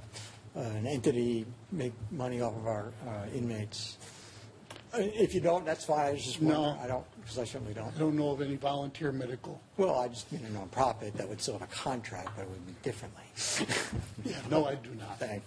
an 0.56 0.88
entity 0.88 1.46
make 1.72 1.94
money 2.10 2.42
off 2.42 2.56
of 2.56 2.66
our 2.66 2.94
uh, 3.06 3.26
inmates? 3.36 3.98
Uh, 4.94 5.00
If 5.02 5.34
you 5.34 5.42
don't, 5.42 5.66
that's 5.66 5.84
fine, 5.84 6.00
I 6.00 6.16
just 6.16 6.42
No. 6.42 6.78
I 6.82 6.88
don't, 6.88 7.06
because 7.22 7.40
I 7.40 7.44
certainly 7.44 7.74
don't. 7.74 7.94
I 7.96 8.00
don't 8.00 8.16
know 8.16 8.32
of 8.32 8.42
any 8.42 8.56
volunteer 8.56 9.12
medical. 9.12 9.62
Well, 9.78 10.00
I 10.00 10.08
just 10.08 10.32
mean 10.32 10.46
a 10.46 10.50
nonprofit 10.58 11.14
that 11.14 11.28
would 11.28 11.42
still 11.42 11.58
have 11.58 11.68
a 11.70 11.74
contract, 11.74 12.30
but 12.36 12.44
it 12.44 12.50
would 12.50 12.68
be 12.68 12.76
differently. 12.84 13.24
Yeah, 14.24 14.38
no, 14.52 14.66
I 14.66 14.76
do 14.76 14.90
not. 15.00 15.20
Thank 15.20 15.42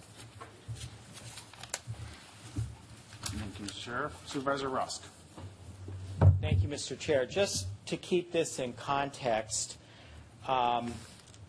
Thank 3.21 3.59
you, 3.59 3.67
Sheriff. 3.67 4.13
Supervisor 4.25 4.69
Rusk. 4.69 5.03
Thank 6.41 6.61
you, 6.61 6.69
Mr. 6.69 6.97
Chair. 6.97 7.25
Just 7.25 7.67
to 7.87 7.97
keep 7.97 8.31
this 8.31 8.59
in 8.59 8.73
context, 8.73 9.77
um, 10.47 10.93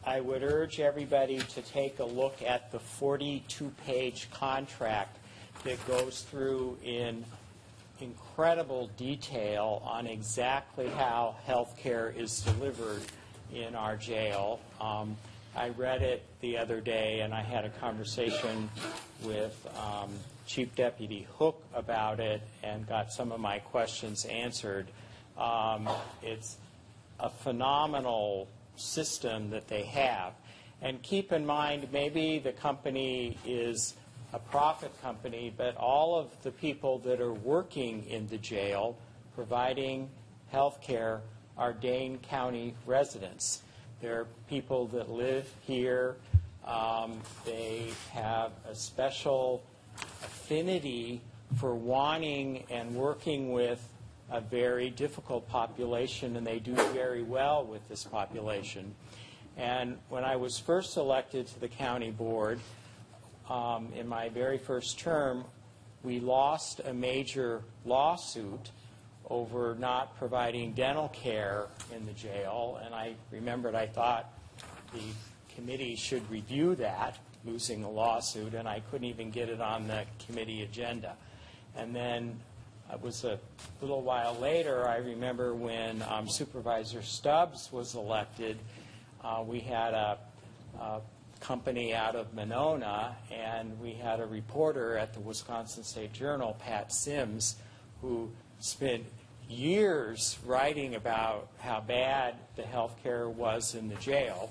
I 0.05 0.21
would 0.21 0.43
urge 0.43 0.81
everybody 0.81 1.39
to 1.39 1.63
take 1.63 1.99
a 1.99 2.05
look 2.05 2.43
at 2.43 2.73
the 2.73 2.79
42-page 2.79 4.31
contract 4.31 5.19
that 5.65 5.85
goes 5.87 6.23
through 6.23 6.79
in 6.85 7.25
incredible 8.01 8.91
detail 8.97 9.83
on 9.85 10.07
exactly 10.07 10.89
how 10.89 11.37
health 11.47 11.77
care 11.77 12.13
is 12.17 12.41
delivered 12.41 13.03
in 13.53 13.75
our 13.75 13.97
jail. 13.97 14.61
Um, 14.81 15.17
I 15.55 15.71
read 15.71 16.03
it 16.03 16.23
the 16.41 16.59
other 16.59 16.81
day, 16.81 17.21
and 17.21 17.33
I 17.33 17.43
had 17.43 17.65
a 17.65 17.71
conversation 17.71 18.69
with 19.25 19.67
um, 19.79 20.11
Chief 20.47 20.75
Deputy 20.75 21.27
Hook 21.39 21.63
about 21.75 22.21
it 22.21 22.43
and 22.63 22.87
got 22.87 23.13
some 23.13 23.33
of 23.33 23.41
my 23.41 23.59
questions 23.59 24.27
answered. 24.27 24.87
Um, 25.39 25.89
It's 26.23 26.57
a 27.19 27.31
phenomenal 27.31 28.49
system 28.77 29.51
that 29.51 29.69
they 29.69 29.85
have. 29.85 30.35
And 30.83 31.03
keep 31.03 31.33
in 31.33 31.47
mind, 31.47 31.89
maybe 31.91 32.39
the 32.39 32.53
company 32.53 33.39
is 33.47 33.95
a 34.33 34.39
profit 34.39 34.91
company, 35.03 35.53
but 35.57 35.77
all 35.77 36.19
of 36.19 36.31
the 36.43 36.51
people 36.51 36.99
that 37.01 37.21
are 37.21 37.33
working 37.33 38.05
in 38.07 38.27
the 38.27 38.39
jail 38.39 38.97
providing 39.35 40.09
health 40.51 40.81
care 40.83 41.21
are 41.57 41.73
Dane 41.73 42.19
County 42.19 42.75
residents. 42.87 43.63
They're 44.01 44.27
people 44.49 44.87
that 44.89 45.11
live 45.11 45.49
here. 45.63 46.17
Um, 46.67 47.21
They 47.45 47.91
have 48.13 48.53
a 48.69 48.75
special 48.75 49.63
affinity 50.23 51.21
for 51.59 51.75
wanting 51.75 52.65
and 52.71 52.95
working 52.95 53.53
with 53.53 53.87
a 54.31 54.41
very 54.41 54.91
difficult 54.91 55.49
population, 55.49 56.37
and 56.37 56.47
they 56.47 56.59
do 56.59 56.75
very 56.93 57.23
well 57.23 57.65
with 57.65 57.89
this 57.89 58.05
population. 58.05 58.95
And 59.57 59.99
when 60.09 60.25
I 60.25 60.37
was 60.37 60.59
first 60.59 60.97
elected 60.97 61.47
to 61.47 61.61
the 61.61 61.69
county 61.69 62.11
board, 62.11 62.61
um, 63.49 63.93
in 63.95 64.09
my 64.09 64.29
very 64.29 64.59
first 64.59 64.99
term, 64.99 65.45
we 66.03 66.21
lost 66.21 66.81
a 66.85 66.93
major 66.93 67.63
lawsuit 67.85 68.71
over 69.29 69.77
not 69.79 70.17
providing 70.19 70.73
dental 70.73 71.09
care 71.09 71.67
in 71.95 72.07
the 72.07 72.13
jail, 72.13 72.81
and 72.85 72.95
I 72.95 73.15
remembered 73.31 73.75
I 73.75 73.87
thought 73.87 74.33
the 74.93 75.01
committee 75.55 75.97
should 75.97 76.29
review 76.31 76.75
that, 76.77 77.19
losing 77.45 77.83
a 77.83 77.91
lawsuit, 77.91 78.55
and 78.55 78.69
I 78.69 78.81
couldn't 78.91 79.09
even 79.09 79.31
get 79.31 79.49
it 79.49 79.61
on 79.61 79.89
the 79.89 80.05
committee 80.27 80.63
agenda. 80.63 81.17
And 81.77 81.95
then 81.95 82.39
it 82.93 83.01
was 83.01 83.25
a 83.25 83.39
little 83.81 84.03
while 84.03 84.37
later, 84.37 84.87
I 84.87 84.99
remember 84.99 85.55
when 85.55 86.03
um, 86.09 86.29
Supervisor 86.29 87.03
Stubbs 87.03 87.73
was 87.73 87.95
elected, 87.95 88.59
uh, 89.25 89.43
we 89.45 89.59
had 89.59 89.93
a, 89.93 90.19
a 90.81 91.01
company 91.47 91.95
out 91.95 92.17
of 92.17 92.35
Monona, 92.35 93.17
and 93.31 93.79
we 93.81 93.93
had 93.93 94.19
a 94.19 94.27
reporter 94.27 94.97
at 94.97 95.15
the 95.15 95.21
Wisconsin 95.21 95.85
State 95.85 96.13
Journal, 96.13 96.57
Pat 96.59 96.93
Simms, 96.93 97.55
who 98.03 98.29
spent 98.59 99.05
years 99.49 100.39
writing 100.45 100.97
about 100.97 101.47
how 101.59 101.81
bad 101.81 102.35
the 102.57 102.65
health 102.65 102.97
care 103.01 103.29
was 103.29 103.77
in 103.77 103.89
the 103.89 103.95
jail. 103.97 104.51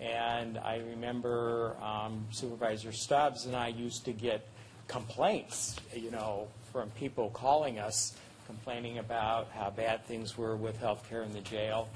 And 0.00 0.58
I 0.58 0.78
remember 0.78 1.76
um, 1.80 2.26
Supervisor 2.32 2.90
Stubbs 2.90 3.46
and 3.46 3.54
I 3.54 3.68
used 3.68 4.04
to 4.06 4.12
get 4.12 4.48
complaints, 4.88 5.76
you 5.94 6.10
know, 6.10 6.48
from 6.72 6.90
people 6.90 7.30
calling 7.30 7.78
us 7.78 8.16
complaining 8.48 8.98
about 8.98 9.48
how 9.52 9.70
bad 9.70 10.04
things 10.06 10.36
were 10.36 10.56
with 10.56 10.76
health 10.78 11.08
care 11.08 11.22
in 11.22 11.32
the 11.32 11.40
jail. 11.40 11.88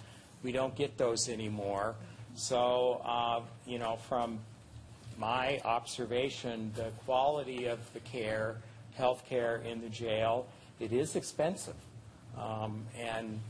We 0.44 0.52
don't 0.52 0.76
get 0.76 0.96
those 0.96 1.28
anymore. 1.28 1.96
So, 2.36 3.00
uh, 3.02 3.40
you 3.66 3.78
know, 3.78 3.96
from 4.08 4.38
my 5.18 5.58
observation, 5.64 6.70
the 6.76 6.90
quality 7.06 7.64
of 7.64 7.78
the 7.94 8.00
care, 8.00 8.56
health 8.94 9.24
care 9.26 9.56
in 9.56 9.80
the 9.80 9.88
jail, 9.88 10.46
it 10.78 10.92
is 10.92 11.16
expensive. 11.16 11.74
Um, 12.38 12.84
and 12.98 13.40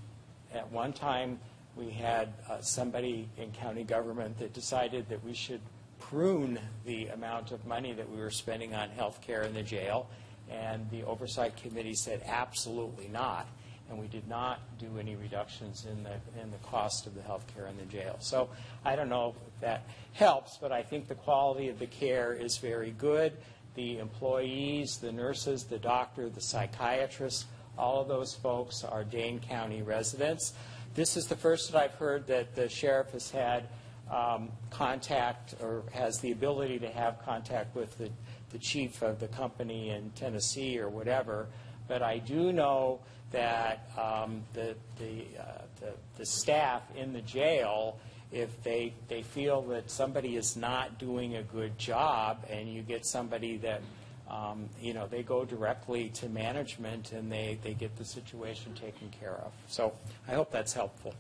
at 0.55 0.71
one 0.71 0.93
time, 0.93 1.41
we 1.75 1.91
had 1.91 2.33
uh, 2.49 2.61
somebody 2.61 3.29
in 3.37 3.51
county 3.51 3.83
government 3.83 4.39
that 4.39 4.55
decided 4.55 5.09
that 5.09 5.23
we 5.25 5.35
should 5.35 5.61
prune 5.99 6.57
the 6.85 7.09
amount 7.09 7.51
of 7.51 7.67
money 7.67 7.93
that 7.93 8.09
we 8.09 8.19
were 8.19 8.31
spending 8.31 8.73
on 8.73 8.89
health 8.91 9.21
care 9.21 9.43
in 9.43 9.53
the 9.53 9.65
jail. 9.65 10.09
And 10.49 10.89
the 10.93 11.03
oversight 11.03 11.57
committee 11.57 11.95
said 11.95 12.23
absolutely 12.25 13.09
not. 13.09 13.49
And 13.89 13.99
we 13.99 14.09
did 14.09 14.27
not 14.27 14.61
do 14.79 14.99
any 14.99 15.15
reductions 15.15 15.87
in 15.87 16.03
the, 16.03 16.15
in 16.43 16.51
the 16.51 16.59
cost 16.59 17.07
of 17.07 17.15
the 17.15 17.23
health 17.23 17.47
care 17.55 17.67
in 17.67 17.77
the 17.77 17.85
jail. 17.85 18.17
So 18.19 18.49
I 18.85 18.97
don't 18.97 19.09
know 19.09 19.35
if 19.47 19.61
that 19.61 19.85
helps, 20.13 20.59
but 20.59 20.73
I 20.73 20.83
think 20.83 21.07
the 21.07 21.15
quality 21.15 21.69
of 21.69 21.79
the 21.79 21.87
care 21.87 22.33
is 22.33 22.59
very 22.59 22.91
good. 22.91 23.33
The 23.75 23.99
employees, 23.99 24.97
the 24.97 25.13
nurses, 25.13 25.65
the 25.65 25.79
doctor, 25.79 26.29
the 26.29 26.41
psychiatrists, 26.41 27.45
all 27.79 28.01
of 28.01 28.09
those 28.09 28.35
folks 28.35 28.83
are 28.85 29.05
Dane 29.05 29.39
County 29.39 29.83
residents. 29.83 30.55
This 30.95 31.17
is 31.17 31.27
the 31.27 31.37
first 31.37 31.71
that 31.71 31.83
I've 31.83 31.95
heard 31.95 32.27
that 32.29 32.55
the 32.57 32.69
sheriff 32.69 33.11
has 33.13 33.31
had 33.31 33.69
um, 34.11 34.51
contact 34.71 35.55
or 35.61 35.83
has 35.93 36.21
the 36.21 36.33
ability 36.33 36.79
to 36.79 36.89
have 36.89 37.23
contact 37.25 37.77
with 37.77 37.99
the, 37.99 38.11
the 38.51 38.59
chief 38.59 39.03
of 39.03 39.21
the 39.21 39.29
company 39.29 39.91
in 39.91 40.11
Tennessee 40.11 40.79
or 40.79 40.89
whatever. 40.89 41.49
But 41.89 42.03
I 42.03 42.19
do 42.19 42.53
know 42.53 43.01
that 43.33 43.91
um, 43.99 44.43
the, 44.53 44.75
the, 44.99 45.25
uh, 45.39 45.63
the, 45.81 45.93
the 46.17 46.27
staff 46.27 46.83
in 46.97 47.13
the 47.13 47.23
jail, 47.23 47.99
if 48.33 48.63
they, 48.63 48.93
they 49.09 49.23
feel 49.23 49.63
that 49.63 49.91
somebody 49.91 50.37
is 50.37 50.57
not 50.57 50.99
doing 50.99 51.37
a 51.37 51.43
good 51.43 51.79
job 51.79 52.45
and 52.51 52.73
you 52.73 52.83
get 52.83 53.07
somebody 53.07 53.57
that 53.59 53.83
um, 54.29 54.69
you 54.81 54.93
know, 54.93 55.07
they 55.07 55.23
go 55.23 55.45
directly 55.45 56.09
to 56.11 56.29
management 56.29 57.13
and 57.13 57.31
they, 57.31 57.59
they 57.63 57.75
get 57.75 57.97
the 57.97 58.05
situation 58.05 58.75
taken 58.75 59.09
care 59.21 59.35
of. 59.35 59.53
So 59.69 59.93
I 60.27 60.35
hope 60.35 60.51
that's 60.51 60.73
helpful. 60.73 61.15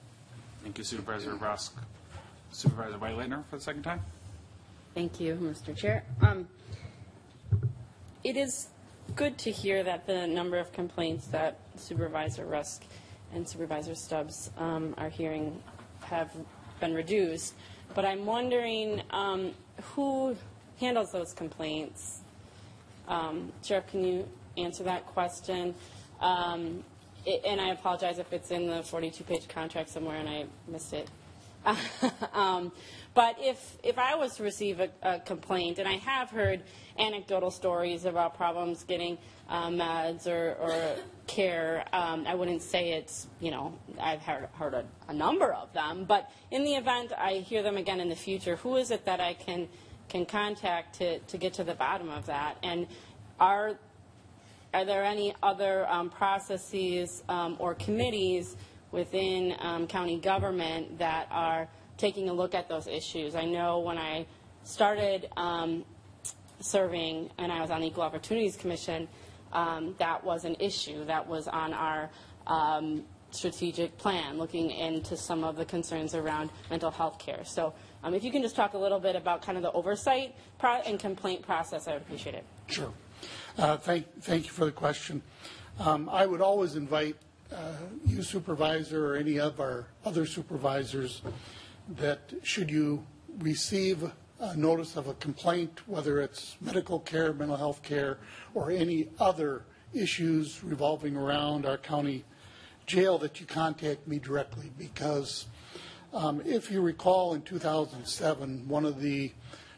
Thank 0.62 0.78
you, 0.78 0.84
Supervisor 0.84 1.34
Rusk. 1.36 1.76
Supervisor 2.50 2.98
Wegleitner 2.98 3.44
for 3.48 3.56
the 3.56 3.62
second 3.62 3.82
time. 3.82 4.00
Thank 4.94 5.20
you, 5.20 5.36
Mr. 5.36 5.76
Chair. 5.76 6.04
Um, 6.20 6.48
It 8.24 8.36
is 8.36 8.68
good 9.14 9.38
to 9.38 9.50
hear 9.50 9.82
that 9.84 10.06
the 10.06 10.26
number 10.26 10.58
of 10.58 10.72
complaints 10.72 11.26
that 11.28 11.58
Supervisor 11.76 12.44
Rusk 12.44 12.82
and 13.32 13.48
Supervisor 13.48 13.94
Stubbs 13.94 14.50
um, 14.58 14.94
are 14.98 15.08
hearing 15.08 15.62
have 16.02 16.30
been 16.80 16.94
reduced. 16.94 17.54
But 17.94 18.04
I'm 18.04 18.26
wondering 18.26 19.02
um, 19.10 19.52
who 19.94 20.36
handles 20.80 21.12
those 21.12 21.32
complaints? 21.32 22.20
Um, 23.08 23.52
Sheriff, 23.64 23.86
can 23.88 24.04
you 24.04 24.28
answer 24.56 24.82
that 24.84 25.06
question? 25.06 25.74
Um, 26.20 26.84
it- 27.24 27.42
And 27.46 27.60
I 27.60 27.68
apologize 27.70 28.18
if 28.18 28.32
it's 28.32 28.50
in 28.50 28.66
the 28.66 28.80
42-page 28.82 29.48
contract 29.48 29.90
somewhere 29.90 30.16
and 30.16 30.28
I 30.28 30.44
missed 30.68 30.92
it. 30.92 31.08
Um, 32.32 32.72
But 33.16 33.36
if, 33.40 33.78
if 33.82 33.98
I 33.98 34.14
was 34.14 34.36
to 34.36 34.42
receive 34.42 34.78
a, 34.78 34.90
a 35.02 35.18
complaint, 35.18 35.78
and 35.78 35.88
I 35.88 35.94
have 35.94 36.28
heard 36.28 36.62
anecdotal 36.98 37.50
stories 37.50 38.04
about 38.04 38.36
problems 38.36 38.84
getting 38.84 39.16
uh, 39.48 39.68
meds 39.68 40.26
or, 40.26 40.54
or 40.60 40.96
care, 41.26 41.86
um, 41.94 42.26
I 42.26 42.34
wouldn't 42.34 42.60
say 42.60 42.90
it's, 42.90 43.26
you 43.40 43.50
know, 43.50 43.72
I've 43.98 44.20
heard, 44.20 44.50
heard 44.52 44.74
a, 44.74 44.84
a 45.08 45.14
number 45.14 45.50
of 45.54 45.72
them, 45.72 46.04
but 46.04 46.30
in 46.50 46.62
the 46.62 46.74
event 46.74 47.14
I 47.16 47.36
hear 47.36 47.62
them 47.62 47.78
again 47.78 48.00
in 48.00 48.10
the 48.10 48.16
future, 48.16 48.56
who 48.56 48.76
is 48.76 48.90
it 48.90 49.06
that 49.06 49.18
I 49.18 49.32
can, 49.32 49.66
can 50.10 50.26
contact 50.26 50.96
to, 50.96 51.18
to 51.20 51.38
get 51.38 51.54
to 51.54 51.64
the 51.64 51.74
bottom 51.74 52.10
of 52.10 52.26
that? 52.26 52.58
And 52.62 52.86
are, 53.40 53.78
are 54.74 54.84
there 54.84 55.04
any 55.04 55.34
other 55.42 55.90
um, 55.90 56.10
processes 56.10 57.22
um, 57.30 57.56
or 57.58 57.74
committees 57.74 58.56
within 58.96 59.54
um, 59.60 59.86
county 59.86 60.18
government 60.18 60.98
that 60.98 61.28
are 61.30 61.68
taking 61.98 62.30
a 62.30 62.32
look 62.32 62.54
at 62.54 62.68
those 62.68 62.86
issues? 62.88 63.36
I 63.36 63.44
know 63.44 63.78
when 63.78 63.98
I 63.98 64.26
started 64.64 65.28
um, 65.36 65.84
serving 66.60 67.30
and 67.38 67.52
I 67.52 67.60
was 67.60 67.70
on 67.70 67.82
the 67.82 67.86
Equal 67.86 68.02
Opportunities 68.02 68.56
Commission, 68.56 69.06
um, 69.52 69.94
that 69.98 70.24
was 70.24 70.44
an 70.44 70.56
issue 70.58 71.04
that 71.04 71.28
was 71.28 71.46
on 71.46 71.72
our 71.74 72.10
um, 72.46 73.04
strategic 73.30 73.96
plan, 73.98 74.38
looking 74.38 74.70
into 74.70 75.16
some 75.16 75.44
of 75.44 75.56
the 75.56 75.64
concerns 75.64 76.14
around 76.14 76.50
mental 76.70 76.90
health 76.90 77.18
care. 77.18 77.44
So 77.44 77.74
um, 78.02 78.14
if 78.14 78.24
you 78.24 78.32
can 78.32 78.40
just 78.40 78.56
talk 78.56 78.72
a 78.72 78.78
little 78.78 78.98
bit 78.98 79.14
about 79.14 79.42
kind 79.42 79.58
of 79.58 79.62
the 79.62 79.72
oversight 79.72 80.34
and 80.86 80.98
complaint 80.98 81.42
process, 81.42 81.86
I 81.86 81.92
would 81.92 82.02
appreciate 82.02 82.34
it. 82.34 82.44
Sure. 82.68 82.92
Uh, 83.58 83.76
Thank, 83.76 84.06
thank 84.22 84.46
you 84.46 84.52
for 84.52 84.64
the 84.64 84.72
question. 84.72 85.22
Um, 85.78 86.08
I 86.08 86.24
would 86.24 86.40
always 86.40 86.76
invite 86.76 87.16
you 88.04 88.22
supervisor 88.22 89.12
or 89.12 89.16
any 89.16 89.38
of 89.38 89.60
our 89.60 89.88
other 90.04 90.26
supervisors 90.26 91.22
that 91.88 92.32
should 92.42 92.70
you 92.70 93.04
receive 93.38 94.10
a 94.40 94.56
notice 94.56 94.96
of 94.96 95.08
a 95.08 95.14
complaint, 95.14 95.80
whether 95.86 96.20
it's 96.20 96.56
medical 96.60 97.00
care, 97.00 97.32
mental 97.32 97.56
health 97.56 97.82
care, 97.82 98.18
or 98.54 98.70
any 98.70 99.08
other 99.18 99.64
issues 99.94 100.62
revolving 100.62 101.16
around 101.16 101.64
our 101.64 101.78
county 101.78 102.24
jail, 102.86 103.18
that 103.18 103.40
you 103.40 103.46
contact 103.46 104.06
me 104.06 104.18
directly. 104.18 104.70
Because 104.76 105.46
um, 106.12 106.42
if 106.44 106.70
you 106.70 106.80
recall 106.80 107.34
in 107.34 107.42
2007, 107.42 108.68
one 108.68 108.84
of 108.84 109.00
the 109.00 109.32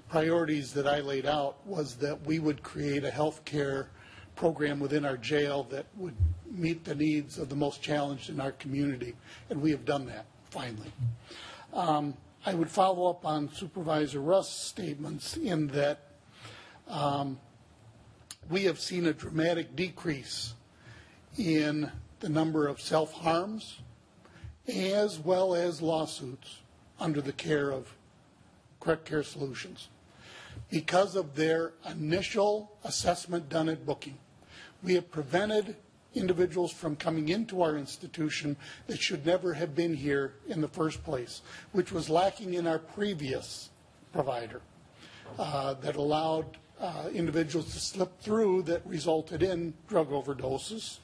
priorities 0.08 0.72
that 0.72 0.86
I 0.86 1.00
laid 1.00 1.26
out 1.26 1.64
was 1.66 1.96
that 1.96 2.26
we 2.26 2.38
would 2.38 2.62
create 2.62 3.04
a 3.04 3.10
health 3.10 3.44
care 3.44 3.90
program 4.34 4.80
within 4.80 5.04
our 5.04 5.16
jail 5.16 5.64
that 5.70 5.86
would 5.96 6.14
meet 6.50 6.84
the 6.84 6.94
needs 6.94 7.38
of 7.38 7.48
the 7.48 7.56
most 7.56 7.82
challenged 7.82 8.30
in 8.30 8.40
our 8.40 8.52
community, 8.52 9.14
and 9.50 9.60
we 9.60 9.70
have 9.70 9.84
done 9.84 10.06
that, 10.06 10.26
finally. 10.50 10.92
Um, 11.72 12.14
I 12.46 12.54
would 12.54 12.70
follow 12.70 13.10
up 13.10 13.26
on 13.26 13.52
Supervisor 13.52 14.20
Russ' 14.20 14.48
statements 14.48 15.36
in 15.36 15.68
that 15.68 16.00
um, 16.88 17.38
we 18.48 18.64
have 18.64 18.80
seen 18.80 19.06
a 19.06 19.12
dramatic 19.12 19.76
decrease 19.76 20.54
in 21.36 21.90
the 22.20 22.28
number 22.28 22.66
of 22.66 22.80
self-harms 22.80 23.80
as 24.66 25.18
well 25.18 25.54
as 25.54 25.80
lawsuits 25.80 26.58
under 27.00 27.20
the 27.20 27.32
care 27.32 27.70
of 27.70 27.94
Correct 28.80 29.04
Care 29.04 29.22
Solutions 29.22 29.88
because 30.70 31.16
of 31.16 31.34
their 31.34 31.72
initial 31.90 32.72
assessment 32.84 33.48
done 33.48 33.68
at 33.68 33.86
booking. 33.86 34.18
We 34.82 34.94
have 34.94 35.10
prevented 35.10 35.76
individuals 36.14 36.72
from 36.72 36.96
coming 36.96 37.28
into 37.28 37.62
our 37.62 37.76
institution 37.76 38.56
that 38.86 38.98
should 38.98 39.24
never 39.26 39.54
have 39.54 39.74
been 39.74 39.94
here 39.94 40.34
in 40.48 40.60
the 40.60 40.68
first 40.68 41.02
place, 41.04 41.42
which 41.72 41.92
was 41.92 42.08
lacking 42.08 42.54
in 42.54 42.66
our 42.66 42.78
previous 42.78 43.70
provider 44.12 44.60
uh, 45.38 45.74
that 45.74 45.96
allowed 45.96 46.46
uh, 46.80 47.08
individuals 47.12 47.72
to 47.72 47.80
slip 47.80 48.20
through 48.20 48.62
that 48.62 48.80
resulted 48.86 49.42
in 49.42 49.74
drug 49.88 50.10
overdoses 50.10 50.98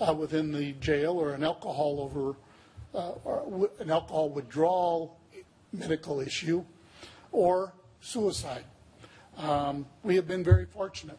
uh, 0.00 0.12
within 0.12 0.52
the 0.52 0.72
jail 0.74 1.12
or 1.12 1.32
an 1.32 1.42
alcohol 1.42 2.00
over 2.00 2.36
uh, 2.94 3.12
or 3.24 3.70
an 3.80 3.90
alcohol 3.90 4.28
withdrawal 4.28 5.18
medical 5.72 6.20
issue 6.20 6.64
or 7.32 7.72
suicide. 8.00 8.64
Um, 9.36 9.86
we 10.02 10.16
have 10.16 10.26
been 10.26 10.42
very 10.42 10.64
fortunate, 10.64 11.18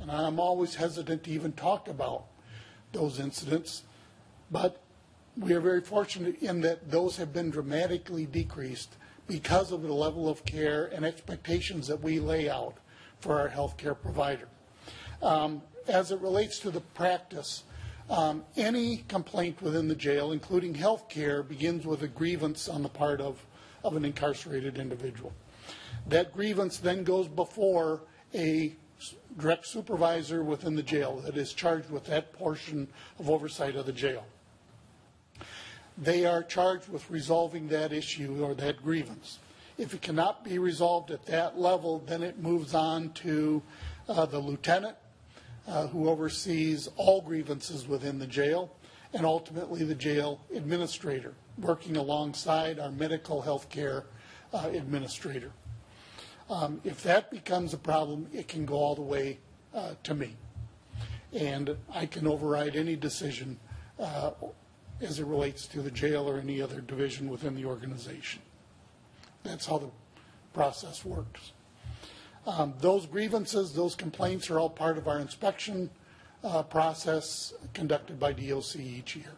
and 0.00 0.10
I'm 0.10 0.40
always 0.40 0.74
hesitant 0.74 1.24
to 1.24 1.30
even 1.30 1.52
talk 1.52 1.88
about 1.88 2.26
those 2.94 3.20
incidents, 3.20 3.82
but 4.50 4.80
we 5.36 5.52
are 5.52 5.60
very 5.60 5.80
fortunate 5.80 6.40
in 6.40 6.60
that 6.62 6.90
those 6.90 7.16
have 7.16 7.32
been 7.32 7.50
dramatically 7.50 8.24
decreased 8.24 8.96
because 9.26 9.72
of 9.72 9.82
the 9.82 9.92
level 9.92 10.28
of 10.28 10.44
care 10.44 10.86
and 10.86 11.04
expectations 11.04 11.86
that 11.88 12.00
we 12.00 12.20
lay 12.20 12.48
out 12.48 12.76
for 13.20 13.40
our 13.40 13.48
healthcare 13.48 14.00
provider. 14.00 14.48
Um, 15.22 15.62
as 15.88 16.12
it 16.12 16.20
relates 16.20 16.58
to 16.60 16.70
the 16.70 16.80
practice, 16.80 17.64
um, 18.10 18.44
any 18.56 18.98
complaint 19.08 19.60
within 19.62 19.88
the 19.88 19.94
jail, 19.94 20.32
including 20.32 20.74
health 20.74 21.08
care, 21.08 21.42
begins 21.42 21.86
with 21.86 22.02
a 22.02 22.08
grievance 22.08 22.68
on 22.68 22.82
the 22.82 22.88
part 22.88 23.20
of, 23.20 23.44
of 23.82 23.96
an 23.96 24.04
incarcerated 24.04 24.78
individual. 24.78 25.32
That 26.06 26.32
grievance 26.32 26.76
then 26.76 27.02
goes 27.02 27.28
before 27.28 28.02
a 28.34 28.74
direct 29.38 29.66
supervisor 29.66 30.42
within 30.42 30.76
the 30.76 30.82
jail 30.82 31.20
that 31.24 31.36
is 31.36 31.52
charged 31.52 31.90
with 31.90 32.04
that 32.04 32.32
portion 32.32 32.88
of 33.18 33.28
oversight 33.28 33.76
of 33.76 33.86
the 33.86 33.92
jail. 33.92 34.24
They 35.96 36.26
are 36.26 36.42
charged 36.42 36.88
with 36.88 37.08
resolving 37.10 37.68
that 37.68 37.92
issue 37.92 38.44
or 38.44 38.54
that 38.54 38.82
grievance. 38.82 39.38
If 39.78 39.94
it 39.94 40.02
cannot 40.02 40.44
be 40.44 40.58
resolved 40.58 41.10
at 41.10 41.26
that 41.26 41.58
level, 41.58 42.02
then 42.06 42.22
it 42.22 42.38
moves 42.38 42.74
on 42.74 43.10
to 43.12 43.62
uh, 44.08 44.26
the 44.26 44.38
lieutenant, 44.38 44.96
uh, 45.66 45.86
who 45.88 46.08
oversees 46.08 46.88
all 46.96 47.20
grievances 47.20 47.88
within 47.88 48.18
the 48.18 48.26
jail, 48.26 48.70
and 49.12 49.24
ultimately 49.24 49.84
the 49.84 49.94
jail 49.94 50.40
administrator, 50.54 51.34
working 51.58 51.96
alongside 51.96 52.78
our 52.78 52.90
medical 52.90 53.40
health 53.40 53.68
care 53.68 54.04
uh, 54.52 54.70
administrator. 54.72 55.52
Um, 56.50 56.80
If 56.84 57.02
that 57.02 57.30
becomes 57.30 57.72
a 57.72 57.78
problem, 57.78 58.28
it 58.32 58.48
can 58.48 58.66
go 58.66 58.74
all 58.74 58.94
the 58.94 59.02
way 59.02 59.38
uh, 59.74 59.94
to 60.02 60.14
me. 60.14 60.36
And 61.32 61.76
I 61.92 62.06
can 62.06 62.26
override 62.26 62.76
any 62.76 62.96
decision 62.96 63.58
uh, 63.98 64.32
as 65.00 65.18
it 65.18 65.26
relates 65.26 65.66
to 65.68 65.82
the 65.82 65.90
jail 65.90 66.28
or 66.28 66.38
any 66.38 66.60
other 66.62 66.80
division 66.80 67.28
within 67.28 67.54
the 67.54 67.64
organization. 67.64 68.42
That's 69.42 69.66
how 69.66 69.78
the 69.78 69.90
process 70.52 71.04
works. 71.04 71.52
Um, 72.46 72.74
Those 72.78 73.06
grievances, 73.06 73.72
those 73.72 73.94
complaints 73.94 74.50
are 74.50 74.60
all 74.60 74.70
part 74.70 74.98
of 74.98 75.08
our 75.08 75.18
inspection 75.18 75.90
uh, 76.42 76.62
process 76.62 77.54
conducted 77.72 78.20
by 78.20 78.32
DOC 78.32 78.76
each 78.76 79.16
year. 79.16 79.32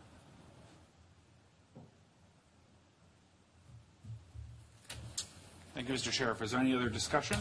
Thank 5.77 5.91
you, 5.91 5.95
Mr. 5.95 6.11
Sheriff. 6.11 6.41
Is 6.41 6.53
there 6.53 6.61
any 6.61 6.75
other 6.75 6.89
discussion? 6.89 7.37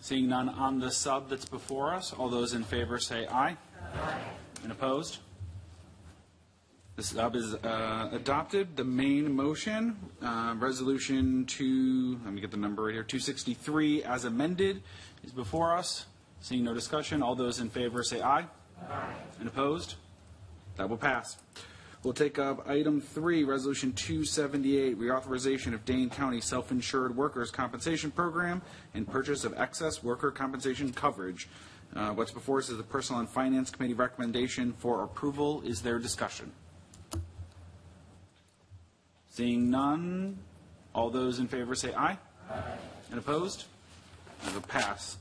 Seeing 0.00 0.28
none 0.28 0.48
on 0.48 0.78
the 0.78 0.88
sub 0.88 1.28
that's 1.28 1.46
before 1.46 1.92
us, 1.92 2.12
all 2.12 2.28
those 2.28 2.54
in 2.54 2.62
favor 2.62 3.00
say 3.00 3.26
aye. 3.26 3.56
Aye. 3.96 4.20
And 4.62 4.70
opposed? 4.70 5.18
The 6.94 7.02
sub 7.02 7.34
is 7.34 7.54
uh, 7.54 8.08
adopted. 8.12 8.76
The 8.76 8.84
main 8.84 9.34
motion, 9.34 9.96
uh, 10.22 10.54
resolution 10.60 11.44
two, 11.46 12.20
let 12.24 12.34
me 12.34 12.40
get 12.40 12.52
the 12.52 12.56
number 12.56 12.84
right 12.84 12.94
here, 12.94 13.02
263 13.02 14.04
as 14.04 14.26
amended 14.26 14.84
is 15.24 15.32
before 15.32 15.76
us. 15.76 16.06
Seeing 16.40 16.62
no 16.62 16.72
discussion, 16.72 17.20
all 17.20 17.34
those 17.34 17.58
in 17.58 17.68
favor 17.68 18.04
say 18.04 18.22
aye. 18.22 18.46
Aye. 18.88 19.14
And 19.40 19.48
opposed? 19.48 19.96
That 20.76 20.88
will 20.88 20.98
pass. 20.98 21.36
We'll 22.02 22.14
take 22.14 22.38
up 22.38 22.66
item 22.66 23.00
three, 23.02 23.44
resolution 23.44 23.92
278, 23.92 24.98
reauthorization 24.98 25.74
of 25.74 25.84
Dane 25.84 26.08
County 26.08 26.40
Self-Insured 26.40 27.14
Workers' 27.14 27.50
Compensation 27.50 28.10
Program 28.10 28.62
and 28.94 29.06
purchase 29.06 29.44
of 29.44 29.52
excess 29.58 30.02
worker 30.02 30.30
compensation 30.30 30.92
coverage. 30.94 31.48
Uh, 31.94 32.12
What's 32.12 32.30
before 32.30 32.58
us 32.58 32.70
is 32.70 32.78
the 32.78 32.82
Personnel 32.82 33.20
and 33.20 33.28
Finance 33.28 33.68
Committee 33.68 33.92
recommendation 33.92 34.72
for 34.72 35.04
approval. 35.04 35.60
Is 35.62 35.82
there 35.82 35.98
discussion? 35.98 36.50
Seeing 39.28 39.70
none, 39.70 40.38
all 40.94 41.10
those 41.10 41.38
in 41.38 41.48
favor 41.48 41.74
say 41.74 41.92
aye. 41.92 42.16
Aye. 42.50 42.62
And 43.10 43.18
opposed? 43.18 43.64
Will 44.54 44.62
pass. 44.62 45.18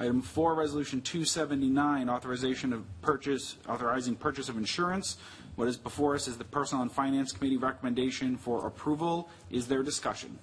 Item 0.00 0.22
four, 0.22 0.54
resolution 0.54 1.02
279, 1.02 2.08
authorization 2.08 2.72
of 2.72 2.84
purchase, 3.02 3.58
authorizing 3.68 4.16
purchase 4.16 4.48
of 4.48 4.56
insurance. 4.56 5.18
What 5.56 5.68
is 5.68 5.76
before 5.76 6.14
us 6.14 6.26
is 6.26 6.38
the 6.38 6.44
Personnel 6.44 6.80
and 6.80 6.90
Finance 6.90 7.32
Committee 7.32 7.58
recommendation 7.58 8.38
for 8.38 8.66
approval. 8.66 9.28
Is 9.50 9.68
there 9.68 9.82
discussion? 9.82 10.38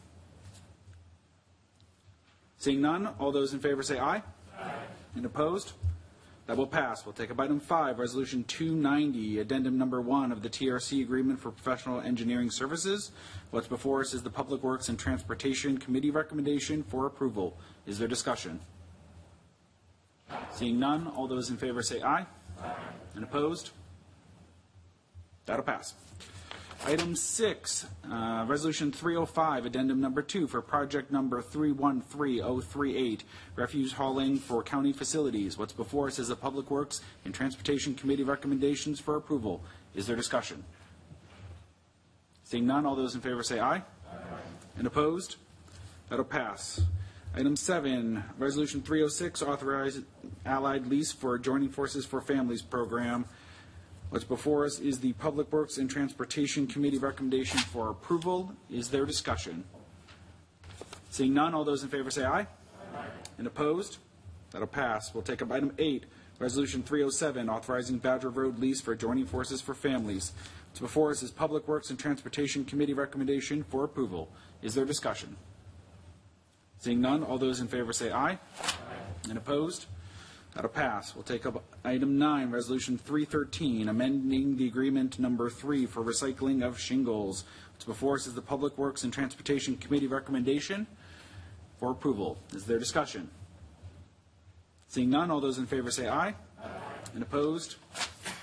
Seeing 2.59 2.81
none, 2.81 3.07
all 3.19 3.31
those 3.31 3.53
in 3.53 3.59
favor 3.59 3.81
say 3.81 3.97
aye. 3.97 4.21
Aye. 4.59 4.73
And 5.15 5.25
opposed? 5.25 5.71
That 6.45 6.55
will 6.55 6.67
pass. 6.67 7.03
We'll 7.03 7.13
take 7.13 7.31
up 7.31 7.39
item 7.39 7.59
five, 7.59 7.97
resolution 7.97 8.43
290, 8.43 9.39
addendum 9.39 9.75
number 9.75 10.01
one 10.01 10.31
of 10.31 10.43
the 10.43 10.49
TRC 10.49 11.01
agreement 11.01 11.39
for 11.39 11.49
professional 11.49 11.99
engineering 11.99 12.51
services. 12.51 13.11
What's 13.49 13.67
before 13.67 14.01
us 14.01 14.13
is 14.13 14.21
the 14.21 14.29
Public 14.29 14.61
Works 14.61 14.87
and 14.89 14.99
Transportation 14.99 15.79
Committee 15.79 16.11
recommendation 16.11 16.83
for 16.83 17.07
approval. 17.07 17.57
Is 17.87 17.97
there 17.97 18.07
discussion? 18.07 18.59
Seeing 20.51 20.79
none, 20.79 21.07
all 21.07 21.27
those 21.27 21.49
in 21.49 21.57
favor 21.57 21.81
say 21.81 22.01
aye. 22.01 22.25
And 23.15 23.23
opposed? 23.23 23.71
That'll 25.45 25.63
pass. 25.63 25.93
Item 26.85 27.15
six, 27.15 27.85
uh, 28.09 28.45
Resolution 28.47 28.91
305, 28.91 29.65
Addendum 29.65 29.99
Number 29.99 30.21
Two 30.21 30.47
for 30.47 30.61
Project 30.61 31.11
Number 31.11 31.41
313038, 31.41 33.23
refuse 33.55 33.93
hauling 33.93 34.37
for 34.37 34.61
county 34.61 34.93
facilities. 34.93 35.57
What's 35.57 35.73
before 35.73 36.07
us 36.07 36.19
is 36.19 36.27
the 36.27 36.35
Public 36.35 36.69
Works 36.69 37.01
and 37.25 37.33
Transportation 37.33 37.95
Committee 37.95 38.23
recommendations 38.23 38.99
for 38.99 39.15
approval. 39.15 39.63
Is 39.95 40.05
there 40.05 40.15
discussion? 40.15 40.63
Seeing 42.43 42.67
none, 42.67 42.85
all 42.85 42.95
those 42.95 43.15
in 43.15 43.21
favor 43.21 43.43
say 43.43 43.59
aye. 43.59 43.77
Aye. 43.77 43.83
And 44.77 44.85
opposed? 44.85 45.37
That'll 46.09 46.25
pass. 46.25 46.79
Item 47.37 47.55
seven, 47.55 48.23
Resolution 48.39 48.81
306, 48.81 49.43
authorize 49.43 50.01
allied 50.43 50.87
lease 50.87 51.11
for 51.11 51.37
Joining 51.37 51.69
Forces 51.69 52.03
for 52.03 52.19
Families 52.19 52.63
program. 52.63 53.25
What's 54.09 54.25
before 54.25 54.65
us 54.65 54.79
is 54.79 54.99
the 54.99 55.13
Public 55.13 55.51
Works 55.51 55.77
and 55.77 55.87
Transportation 55.87 56.65
Committee 56.65 56.97
recommendation 56.97 57.59
for 57.59 57.91
approval. 57.91 58.51
Is 58.71 58.89
there 58.89 59.05
discussion? 59.05 59.65
Seeing 61.11 61.35
none, 61.35 61.53
all 61.53 61.63
those 61.63 61.83
in 61.83 61.89
favor 61.89 62.09
say 62.09 62.25
aye. 62.25 62.47
Aye. 62.95 63.05
And 63.37 63.45
opposed? 63.45 63.97
That'll 64.49 64.67
pass. 64.67 65.13
We'll 65.13 65.21
take 65.21 65.43
up 65.43 65.51
item 65.51 65.73
eight, 65.77 66.07
Resolution 66.39 66.81
307, 66.81 67.49
authorizing 67.49 67.99
Badger 67.99 68.31
Road 68.31 68.57
lease 68.57 68.81
for 68.81 68.95
Joining 68.95 69.27
Forces 69.27 69.61
for 69.61 69.75
Families. 69.75 70.31
What's 70.69 70.79
before 70.79 71.11
us 71.11 71.21
is 71.21 71.29
Public 71.29 71.67
Works 71.67 71.91
and 71.91 71.99
Transportation 71.99 72.65
Committee 72.65 72.95
recommendation 72.95 73.63
for 73.63 73.83
approval. 73.83 74.27
Is 74.63 74.73
there 74.73 74.85
discussion? 74.85 75.37
Seeing 76.79 77.01
none, 77.01 77.23
all 77.23 77.37
those 77.37 77.59
in 77.59 77.67
favor 77.67 77.91
say 77.93 78.11
aye. 78.11 78.37
And 79.29 79.37
opposed? 79.37 79.87
That'll 80.53 80.69
pass. 80.69 81.13
We'll 81.13 81.23
take 81.23 81.45
up 81.45 81.63
item 81.83 82.17
nine, 82.17 82.49
resolution 82.49 82.97
313, 82.97 83.89
amending 83.89 84.57
the 84.57 84.67
agreement 84.67 85.19
number 85.19 85.49
three 85.49 85.85
for 85.85 86.03
recycling 86.03 86.65
of 86.65 86.79
shingles. 86.79 87.43
What's 87.73 87.85
before 87.85 88.15
us 88.15 88.25
is 88.25 88.33
the 88.33 88.41
Public 88.41 88.77
Works 88.77 89.03
and 89.03 89.13
Transportation 89.13 89.77
Committee 89.77 90.07
recommendation 90.07 90.87
for 91.79 91.91
approval. 91.91 92.37
Is 92.53 92.65
there 92.65 92.79
discussion? 92.79 93.29
Seeing 94.87 95.09
none, 95.09 95.29
all 95.29 95.41
those 95.41 95.57
in 95.57 95.67
favor 95.67 95.91
say. 95.91 96.07
Aye. 96.07 96.33
And 97.13 97.21
opposed? 97.21 97.75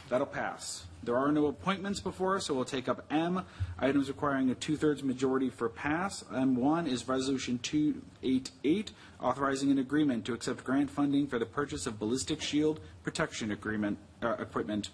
That'll 0.08 0.26
pass. 0.26 0.84
There 1.02 1.16
are 1.16 1.32
no 1.32 1.46
appointments 1.46 2.00
before 2.00 2.40
so 2.40 2.54
we'll 2.54 2.64
take 2.64 2.88
up 2.88 3.04
M, 3.10 3.44
items 3.78 4.08
requiring 4.08 4.50
a 4.50 4.54
two-thirds 4.54 5.02
majority 5.02 5.50
for 5.50 5.68
pass. 5.68 6.22
M1 6.32 6.86
is 6.86 7.06
Resolution 7.08 7.58
288, 7.58 8.92
authorizing 9.20 9.70
an 9.70 9.78
agreement 9.78 10.24
to 10.26 10.32
accept 10.32 10.64
grant 10.64 10.90
funding 10.90 11.26
for 11.26 11.38
the 11.38 11.46
purchase 11.46 11.86
of 11.86 11.98
ballistic 11.98 12.40
shield 12.40 12.80
protection 13.02 13.52
agreement, 13.52 13.98
uh, 14.22 14.36
equipment. 14.38 14.90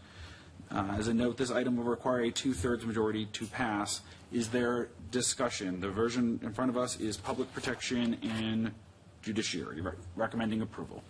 Uh, 0.70 0.94
As 0.96 1.08
a 1.08 1.14
note, 1.14 1.36
this 1.36 1.50
item 1.50 1.76
will 1.76 1.84
require 1.84 2.20
a 2.22 2.30
two-thirds 2.30 2.86
majority 2.86 3.26
to 3.26 3.46
pass. 3.46 4.02
Is 4.32 4.48
there 4.48 4.88
discussion? 5.10 5.80
The 5.80 5.90
version 5.90 6.38
in 6.42 6.52
front 6.52 6.70
of 6.70 6.76
us 6.76 6.98
is 7.00 7.16
public 7.16 7.52
protection 7.52 8.16
and 8.22 8.70
judiciary, 9.22 9.80
Re- 9.80 9.92
recommending 10.14 10.62
approval. 10.62 11.02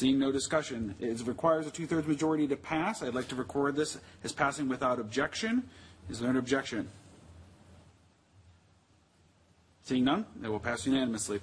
Seeing 0.00 0.18
no 0.18 0.32
discussion, 0.32 0.94
it 0.98 1.20
requires 1.26 1.66
a 1.66 1.70
two-thirds 1.70 2.08
majority 2.08 2.48
to 2.48 2.56
pass. 2.56 3.02
I'd 3.02 3.14
like 3.14 3.28
to 3.28 3.34
record 3.34 3.76
this 3.76 3.98
as 4.24 4.32
passing 4.32 4.66
without 4.66 4.98
objection. 4.98 5.64
Is 6.08 6.20
there 6.20 6.30
an 6.30 6.38
objection? 6.38 6.88
Seeing 9.82 10.04
none, 10.04 10.24
it 10.42 10.48
will 10.48 10.58
pass 10.58 10.86
unanimously. 10.86 11.42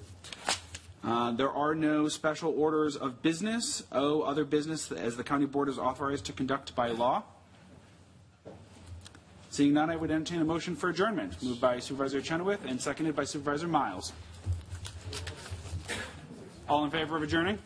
Uh, 1.03 1.33
There 1.33 1.51
are 1.51 1.75
no 1.75 2.07
special 2.07 2.51
orders 2.59 2.95
of 2.95 3.21
business. 3.21 3.83
O, 3.91 4.23
other 4.23 4.43
business 4.43 4.91
as 4.91 5.15
the 5.17 5.23
county 5.23 5.45
board 5.45 5.69
is 5.69 5.77
authorized 5.77 6.25
to 6.25 6.33
conduct 6.33 6.75
by 6.75 6.87
law. 6.87 7.21
Seeing 9.51 9.75
none, 9.75 9.91
I 9.91 9.97
would 9.97 10.09
entertain 10.09 10.41
a 10.41 10.45
motion 10.45 10.75
for 10.75 10.89
adjournment. 10.89 11.43
Moved 11.43 11.61
by 11.61 11.77
Supervisor 11.77 12.23
Chenoweth 12.23 12.65
and 12.65 12.81
seconded 12.81 13.15
by 13.15 13.25
Supervisor 13.25 13.67
Miles. 13.67 14.13
All 16.67 16.83
in 16.85 16.89
favor 16.89 17.15
of 17.17 17.21
adjourning? 17.21 17.59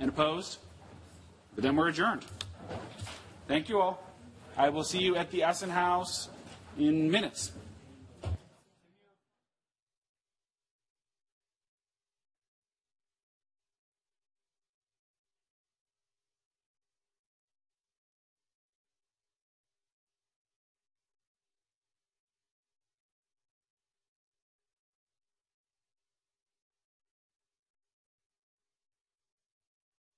And 0.00 0.08
opposed? 0.08 0.58
But 1.54 1.62
then 1.62 1.76
we're 1.76 1.88
adjourned. 1.88 2.24
Thank 3.46 3.68
you 3.68 3.80
all. 3.80 4.02
I 4.56 4.68
will 4.68 4.84
see 4.84 4.98
you 4.98 5.16
at 5.16 5.30
the 5.30 5.42
Essen 5.42 5.70
Haus 5.70 6.28
in 6.78 7.10
minutes. 7.10 7.52